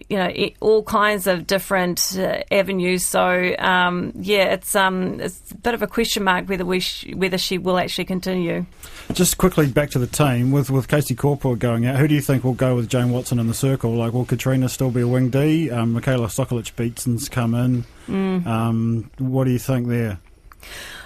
you 0.09 0.17
know 0.17 0.33
all 0.61 0.83
kinds 0.83 1.27
of 1.27 1.47
different 1.47 2.17
uh, 2.19 2.43
avenues. 2.51 3.05
So 3.05 3.55
um, 3.59 4.13
yeah, 4.17 4.55
it's 4.55 4.75
um, 4.77 5.21
it's 5.21 5.51
a 5.51 5.57
bit 5.57 5.75
of 5.75 5.83
a 5.83 5.87
question 5.87 6.25
mark 6.25 6.49
whether 6.49 6.65
we 6.65 6.81
sh- 6.81 7.13
whether 7.15 7.39
she 7.39 7.59
will 7.59 7.79
actually 7.79 8.05
continue. 8.05 8.67
Just 9.13 9.39
quickly 9.39 9.67
back 9.67 9.91
to 9.91 9.99
the 9.99 10.07
team 10.07 10.51
with 10.53 10.71
with 10.71 10.89
Casey 10.89 11.15
Kopua 11.15 11.59
going 11.59 11.87
out. 11.87 11.97
Who 11.97 12.09
do 12.09 12.15
you 12.15 12.21
think 12.21 12.45
will 12.45 12.55
go 12.55 12.77
with 12.77 12.89
Jane 12.89 13.11
Watson 13.11 13.39
in 13.39 13.47
the 13.47 13.55
circle? 13.55 13.95
Like, 13.95 14.13
will 14.13 14.25
Katrina 14.25 14.69
still 14.69 14.91
be 14.91 15.01
a 15.01 15.09
wing 15.09 15.31
D? 15.31 15.71
Um, 15.71 15.93
Michaela 15.93 16.29
Sokolich 16.29 16.75
Beatson's 16.77 17.29
come 17.29 17.55
in. 17.55 17.85
Mm. 18.07 18.47
Um, 18.47 19.11
what 19.19 19.45
do 19.45 19.51
you 19.51 19.59
think 19.59 19.89
there? 19.89 20.19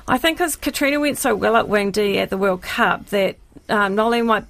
I 0.08 0.18
think 0.18 0.40
as 0.40 0.56
Katrina 0.56 0.98
went 0.98 1.18
so 1.18 1.34
well 1.34 1.56
at 1.56 1.68
wing 1.68 1.90
D 1.90 2.18
at 2.18 2.30
the 2.30 2.36
World 2.36 2.62
Cup 2.62 3.06
that 3.06 3.36
um, 3.72 3.94
Noeline 3.94 4.26
might 4.26 4.44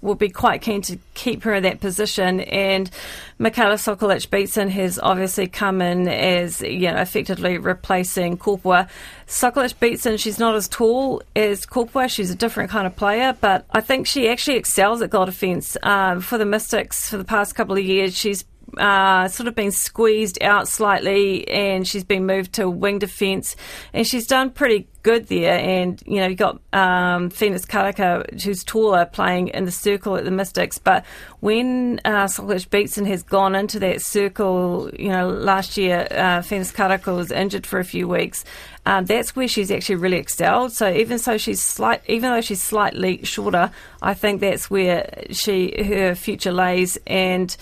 will 0.00 0.14
be 0.14 0.28
quite 0.28 0.62
keen 0.62 0.82
to 0.82 0.98
keep 1.14 1.42
her 1.42 1.54
in 1.54 1.64
that 1.64 1.80
position, 1.80 2.40
and 2.40 2.88
Michaela 3.36 3.74
Sokolich 3.74 4.28
Beatson 4.28 4.70
has 4.70 5.00
obviously 5.00 5.48
come 5.48 5.82
in 5.82 6.06
as 6.06 6.60
you 6.60 6.90
know 6.92 6.96
effectively 6.96 7.58
replacing 7.58 8.38
Kopua. 8.38 8.88
Sokolich 9.26 9.74
Beatson, 9.74 10.16
she's 10.16 10.38
not 10.38 10.54
as 10.54 10.68
tall 10.68 11.22
as 11.34 11.66
Kopua. 11.66 12.08
She's 12.08 12.30
a 12.30 12.36
different 12.36 12.70
kind 12.70 12.86
of 12.86 12.94
player, 12.94 13.36
but 13.40 13.66
I 13.72 13.80
think 13.80 14.06
she 14.06 14.28
actually 14.28 14.58
excels 14.58 15.02
at 15.02 15.10
goal 15.10 15.26
defence. 15.26 15.76
Um, 15.82 16.20
for 16.20 16.38
the 16.38 16.46
Mystics 16.46 17.10
for 17.10 17.16
the 17.16 17.24
past 17.24 17.56
couple 17.56 17.76
of 17.76 17.82
years, 17.82 18.16
she's 18.16 18.44
uh, 18.76 19.26
sort 19.26 19.48
of 19.48 19.54
been 19.54 19.72
squeezed 19.72 20.40
out 20.42 20.68
slightly 20.68 21.48
and 21.48 21.88
she's 21.88 22.04
been 22.04 22.26
moved 22.26 22.52
to 22.52 22.68
wing 22.68 22.98
defence 22.98 23.56
and 23.92 24.06
she's 24.06 24.26
done 24.26 24.50
pretty 24.50 24.86
good 25.08 25.28
there. 25.28 25.58
And, 25.58 26.02
you 26.04 26.16
know, 26.16 26.26
you've 26.26 26.38
got 26.38 26.60
um, 26.74 27.30
Phoenix 27.30 27.64
Karaka, 27.64 28.42
who's 28.42 28.62
taller, 28.62 29.06
playing 29.06 29.48
in 29.48 29.64
the 29.64 29.70
circle 29.70 30.16
at 30.16 30.24
the 30.26 30.30
Mystics. 30.30 30.76
But 30.76 31.06
when 31.40 31.98
uh, 32.04 32.24
Sokolich 32.24 32.68
Beatson 32.68 33.06
has 33.06 33.22
gone 33.22 33.54
into 33.54 33.78
that 33.78 34.02
circle, 34.02 34.90
you 34.92 35.08
know, 35.08 35.30
last 35.30 35.78
year, 35.78 36.06
uh, 36.10 36.42
Phoenix 36.42 36.70
Karaka 36.70 37.16
was 37.16 37.32
injured 37.32 37.66
for 37.66 37.78
a 37.78 37.84
few 37.84 38.06
weeks. 38.06 38.44
Um, 38.84 39.06
that's 39.06 39.34
where 39.34 39.48
she's 39.48 39.70
actually 39.70 39.96
really 39.96 40.18
excelled. 40.18 40.72
So 40.72 40.92
even 40.92 41.18
so, 41.18 41.38
she's 41.38 41.62
slight, 41.62 42.02
even 42.06 42.30
though 42.30 42.42
she's 42.42 42.62
slightly 42.62 43.24
shorter, 43.24 43.70
I 44.02 44.12
think 44.12 44.42
that's 44.42 44.68
where 44.68 45.24
she 45.30 45.72
her 45.84 46.14
future 46.16 46.52
lays. 46.52 46.98
And 47.06 47.56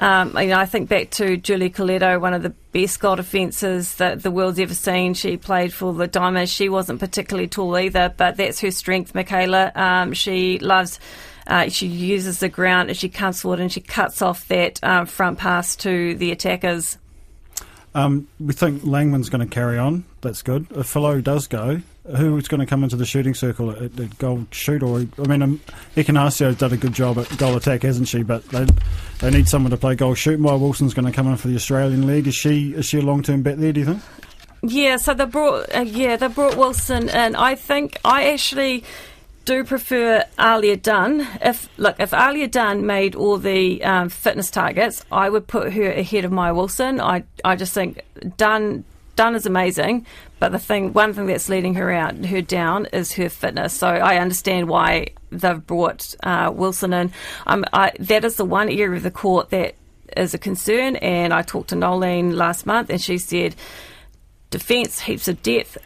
um, 0.00 0.38
you 0.38 0.48
know, 0.48 0.58
I 0.58 0.66
think 0.66 0.88
back 0.88 1.10
to 1.12 1.36
Julie 1.36 1.70
Corletto, 1.70 2.20
one 2.20 2.32
of 2.32 2.42
the 2.42 2.54
best 2.72 3.00
goal 3.00 3.16
defences 3.16 3.96
that 3.96 4.22
the 4.22 4.30
world's 4.30 4.60
ever 4.60 4.74
seen. 4.74 5.14
She 5.14 5.36
played 5.36 5.72
for 5.72 5.92
the 5.92 6.06
Diamonds. 6.06 6.52
She 6.52 6.68
wasn't 6.68 7.00
particularly 7.00 7.48
tall 7.48 7.76
either, 7.76 8.14
but 8.16 8.36
that's 8.36 8.60
her 8.60 8.70
strength, 8.70 9.14
Michaela. 9.14 9.72
Um, 9.74 10.12
she 10.12 10.58
loves. 10.60 11.00
Uh, 11.46 11.68
she 11.68 11.86
uses 11.86 12.40
the 12.40 12.48
ground 12.48 12.90
as 12.90 12.98
she 12.98 13.08
comes 13.08 13.40
forward 13.40 13.58
and 13.58 13.72
she 13.72 13.80
cuts 13.80 14.20
off 14.20 14.46
that 14.48 14.78
um, 14.84 15.06
front 15.06 15.38
pass 15.38 15.74
to 15.76 16.14
the 16.16 16.30
attackers. 16.30 16.98
Um, 17.98 18.28
we 18.38 18.52
think 18.52 18.82
Langman's 18.82 19.28
going 19.28 19.46
to 19.46 19.52
carry 19.52 19.76
on. 19.76 20.04
That's 20.20 20.42
good. 20.42 20.68
If 20.70 20.92
Folau 20.92 21.20
does 21.20 21.48
go, 21.48 21.82
who's 22.06 22.46
going 22.46 22.60
to 22.60 22.66
come 22.66 22.84
into 22.84 22.94
the 22.94 23.04
shooting 23.04 23.34
circle 23.34 23.72
at, 23.72 23.98
at 23.98 24.18
goal 24.18 24.46
shoot? 24.52 24.84
Or 24.84 25.00
I 25.00 25.26
mean, 25.26 25.42
um, 25.42 25.60
Ekenasio 25.96 26.56
done 26.56 26.72
a 26.72 26.76
good 26.76 26.92
job 26.92 27.18
at 27.18 27.36
goal 27.38 27.56
attack, 27.56 27.82
hasn't 27.82 28.06
she? 28.06 28.22
But 28.22 28.44
they 28.50 28.66
they 29.18 29.30
need 29.30 29.48
someone 29.48 29.72
to 29.72 29.76
play 29.76 29.96
goal 29.96 30.14
shoot. 30.14 30.38
Maya 30.38 30.56
Wilson's 30.56 30.94
going 30.94 31.06
to 31.06 31.12
come 31.12 31.26
in 31.26 31.36
for 31.36 31.48
the 31.48 31.56
Australian 31.56 32.06
League. 32.06 32.28
Is 32.28 32.36
she 32.36 32.72
is 32.72 32.86
she 32.86 32.98
a 32.98 33.02
long 33.02 33.24
term 33.24 33.42
bet 33.42 33.58
there? 33.58 33.72
Do 33.72 33.80
you 33.80 33.86
think? 33.86 34.02
Yeah, 34.62 34.96
so 34.96 35.14
they 35.14 35.24
brought 35.24 35.74
uh, 35.74 35.80
yeah 35.80 36.14
they 36.14 36.28
brought 36.28 36.56
Wilson 36.56 37.08
and 37.08 37.36
I 37.36 37.56
think 37.56 37.98
I 38.04 38.30
actually 38.30 38.84
do 39.48 39.64
prefer 39.64 40.22
Aliyah 40.38 40.82
Dunn. 40.82 41.26
If 41.40 41.70
look, 41.78 41.98
if 41.98 42.10
Aliyah 42.10 42.50
Dunn 42.50 42.84
made 42.84 43.14
all 43.14 43.38
the 43.38 43.82
um, 43.82 44.10
fitness 44.10 44.50
targets, 44.50 45.02
I 45.10 45.30
would 45.30 45.46
put 45.46 45.72
her 45.72 45.90
ahead 45.90 46.26
of 46.26 46.32
Maya 46.32 46.52
Wilson. 46.52 47.00
I 47.00 47.24
I 47.42 47.56
just 47.56 47.72
think 47.72 48.02
Dunn 48.36 48.84
Dunn 49.16 49.34
is 49.34 49.46
amazing, 49.46 50.04
but 50.38 50.52
the 50.52 50.58
thing, 50.58 50.92
one 50.92 51.14
thing 51.14 51.26
that's 51.26 51.48
leading 51.48 51.74
her 51.76 51.90
out, 51.90 52.14
her 52.26 52.42
down, 52.42 52.86
is 52.92 53.12
her 53.12 53.30
fitness. 53.30 53.72
So 53.72 53.88
I 53.88 54.18
understand 54.18 54.68
why 54.68 55.08
they've 55.30 55.66
brought 55.66 56.14
uh, 56.22 56.52
Wilson 56.54 56.92
in. 56.92 57.10
Um, 57.46 57.64
I, 57.72 57.92
that 58.00 58.26
is 58.26 58.36
the 58.36 58.44
one 58.44 58.68
area 58.68 58.98
of 58.98 59.02
the 59.02 59.10
court 59.10 59.48
that 59.48 59.76
is 60.14 60.34
a 60.34 60.38
concern. 60.38 60.96
And 60.96 61.32
I 61.32 61.40
talked 61.40 61.70
to 61.70 61.74
Noeline 61.74 62.36
last 62.36 62.66
month, 62.66 62.90
and 62.90 63.00
she 63.00 63.16
said 63.16 63.56
defence, 64.50 65.00
heaps 65.00 65.26
of 65.26 65.42
depth. 65.42 65.78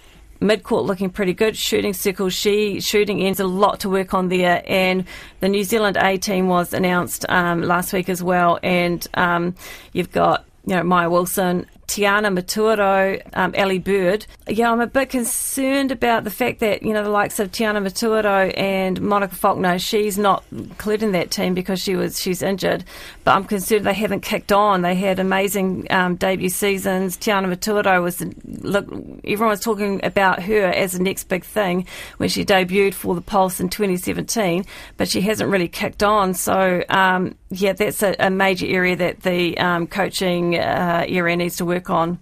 Mid 0.43 0.65
court 0.65 0.85
looking 0.85 1.09
pretty 1.09 1.35
good. 1.35 1.57
Shooting 1.57 1.93
circles, 1.93 2.35
she 2.35 2.81
shooting 2.81 3.23
ends 3.23 3.41
a 3.41 3.47
lot 3.47 3.81
to 3.81 3.89
work 3.89 4.13
on 4.13 4.29
there. 4.29 4.63
And 4.67 5.05
the 5.41 5.49
New 5.49 5.65
Zealand 5.65 5.97
A 5.97 6.17
team 6.19 6.49
was 6.49 6.73
announced 6.73 7.25
um, 7.29 7.63
last 7.63 7.93
week 7.93 8.09
as 8.09 8.23
well. 8.23 8.59
And 8.63 9.07
um, 9.15 9.55
you've 9.93 10.11
got 10.11 10.45
you 10.67 10.75
know 10.75 10.83
Maya 10.83 11.09
Wilson, 11.09 11.67
Tiana 11.93 12.35
Metuarau, 12.35 13.21
um, 13.35 13.53
Ellie 13.55 13.79
Bird. 13.79 14.25
Yeah, 14.49 14.73
I'm 14.73 14.81
a 14.81 14.87
bit 14.87 15.11
concerned 15.11 15.93
about 15.93 16.25
the 16.25 16.31
fact 16.31 16.61
that, 16.61 16.83
you 16.83 16.95
know, 16.95 17.03
the 17.03 17.11
likes 17.11 17.39
of 17.39 17.53
Tiana 17.53 17.87
Metuarau 17.87 18.51
and 18.57 18.99
Monica 19.03 19.35
Falkner, 19.35 19.79
she's 19.79 20.17
not 20.17 20.43
included 20.53 21.05
in 21.05 21.13
that 21.13 21.31
team 21.31 21.53
because 21.53 21.83
she 21.83 21.95
was 21.95 22.19
she's 22.19 22.41
injured. 22.41 22.85
But 23.25 23.33
I'm 23.33 23.45
concerned 23.45 23.85
they 23.85 23.93
haven't 23.93 24.23
kicked 24.23 24.53
on. 24.53 24.81
They 24.81 24.95
had 24.95 25.19
amazing 25.19 25.87
um, 25.91 26.17
debut 26.17 26.49
seasons. 26.49 27.19
Tiana 27.19 27.55
Metuarau 27.55 28.03
was, 28.03 28.25
look, 28.47 28.87
everyone 29.25 29.51
was 29.51 29.61
talking 29.61 30.03
about 30.03 30.43
her 30.45 30.69
as 30.69 30.93
the 30.93 30.99
next 31.03 31.25
big 31.25 31.45
thing 31.45 31.87
when 32.17 32.31
she 32.31 32.43
debuted 32.43 32.95
for 32.95 33.15
the 33.15 33.21
Pulse 33.21 33.61
in 33.61 33.69
2017, 33.69 34.65
but 34.97 35.11
she 35.11 35.21
hasn't 35.21 35.51
really 35.51 35.69
kicked 35.69 36.03
on. 36.03 36.33
So, 36.33 36.85
um, 36.89 37.35
yeah, 37.51 37.75
that's 37.75 38.03
a, 38.03 38.17
a, 38.19 38.31
major 38.31 38.67
area 38.67 38.97
that 38.97 39.21
the 39.21 39.59
um, 39.59 39.87
coaching 39.87 40.57
uh, 40.57 41.05
area 41.07 41.37
needs 41.37 41.59
to 41.59 41.67
work 41.67 41.82
work 41.83 41.91
on? 41.91 42.19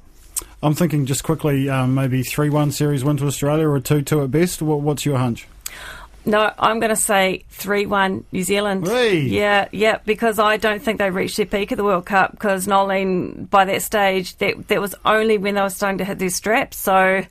I'm 0.62 0.74
thinking 0.74 1.06
just 1.06 1.22
quickly, 1.22 1.68
um, 1.68 1.94
maybe 1.94 2.22
3 2.22 2.50
1 2.50 2.72
series 2.72 3.04
win 3.04 3.16
to 3.18 3.26
Australia 3.26 3.66
or 3.66 3.76
a 3.76 3.80
2 3.80 4.02
2 4.02 4.22
at 4.22 4.30
best. 4.30 4.62
What, 4.62 4.80
what's 4.80 5.06
your 5.06 5.18
hunch? 5.18 5.46
No, 6.26 6.52
I'm 6.58 6.80
going 6.80 6.90
to 6.90 6.96
say 6.96 7.44
3 7.50 7.86
1 7.86 8.24
New 8.32 8.42
Zealand. 8.42 8.86
Hey. 8.86 9.20
Yeah, 9.20 9.68
yeah, 9.72 9.98
because 10.04 10.38
I 10.38 10.58
don't 10.58 10.82
think 10.82 10.98
they 10.98 11.10
reached 11.10 11.38
their 11.38 11.46
peak 11.46 11.72
at 11.72 11.78
the 11.78 11.84
World 11.84 12.04
Cup 12.04 12.32
because 12.32 12.66
Noeline, 12.66 13.46
by 13.46 13.64
that 13.66 13.82
stage, 13.82 14.36
that, 14.36 14.68
that 14.68 14.80
was 14.80 14.94
only 15.04 15.38
when 15.38 15.54
they 15.54 15.62
were 15.62 15.70
starting 15.70 15.98
to 15.98 16.04
hit 16.04 16.18
their 16.18 16.30
straps. 16.30 16.76
So 16.76 17.24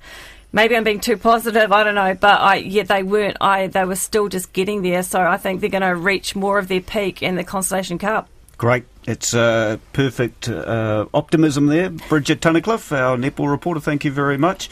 maybe 0.52 0.76
I'm 0.76 0.84
being 0.84 1.00
too 1.00 1.18
positive, 1.18 1.72
I 1.72 1.84
don't 1.84 1.96
know. 1.96 2.16
But 2.16 2.42
I, 2.42 2.56
yeah, 2.56 2.84
they 2.84 3.04
weren't. 3.04 3.38
I 3.42 3.68
They 3.68 3.86
were 3.86 3.96
still 3.96 4.28
just 4.28 4.54
getting 4.54 4.82
there. 4.82 5.04
So 5.04 5.22
I 5.22 5.38
think 5.38 5.62
they're 5.62 5.70
going 5.70 5.84
to 5.84 5.96
reach 5.96 6.36
more 6.36 6.58
of 6.58 6.68
their 6.68 6.82
peak 6.82 7.22
in 7.22 7.36
the 7.36 7.44
Constellation 7.44 8.00
Cup. 8.00 8.28
Great. 8.58 8.86
It's 9.10 9.34
uh, 9.34 9.78
perfect 9.92 10.48
uh, 10.48 11.08
optimism 11.16 11.66
there. 11.66 11.90
Bridget 11.90 12.42
Tunnicliffe, 12.42 12.96
our 12.96 13.18
netball 13.18 13.50
reporter, 13.50 13.80
thank 13.80 14.06
you 14.06 14.12
very 14.12 14.38
much. 14.38 14.70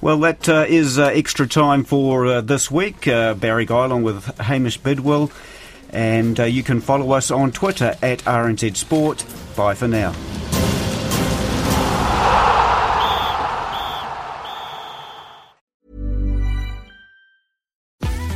Well, 0.00 0.18
that 0.20 0.48
uh, 0.48 0.64
is 0.66 0.98
uh, 0.98 1.08
extra 1.08 1.46
time 1.46 1.84
for 1.84 2.24
uh, 2.24 2.40
this 2.40 2.70
week. 2.70 3.06
Uh, 3.06 3.34
Barry 3.34 3.66
Guy 3.66 3.84
along 3.84 4.02
with 4.02 4.24
Hamish 4.38 4.78
Bidwell. 4.78 5.30
And 5.90 6.38
you 6.38 6.62
can 6.62 6.80
follow 6.80 7.12
us 7.12 7.30
on 7.30 7.52
Twitter 7.52 7.94
at 8.02 8.20
RNZ 8.20 8.74
Sport. 8.76 9.22
Bye 9.54 9.74
for 9.74 9.86
now. 9.86 10.14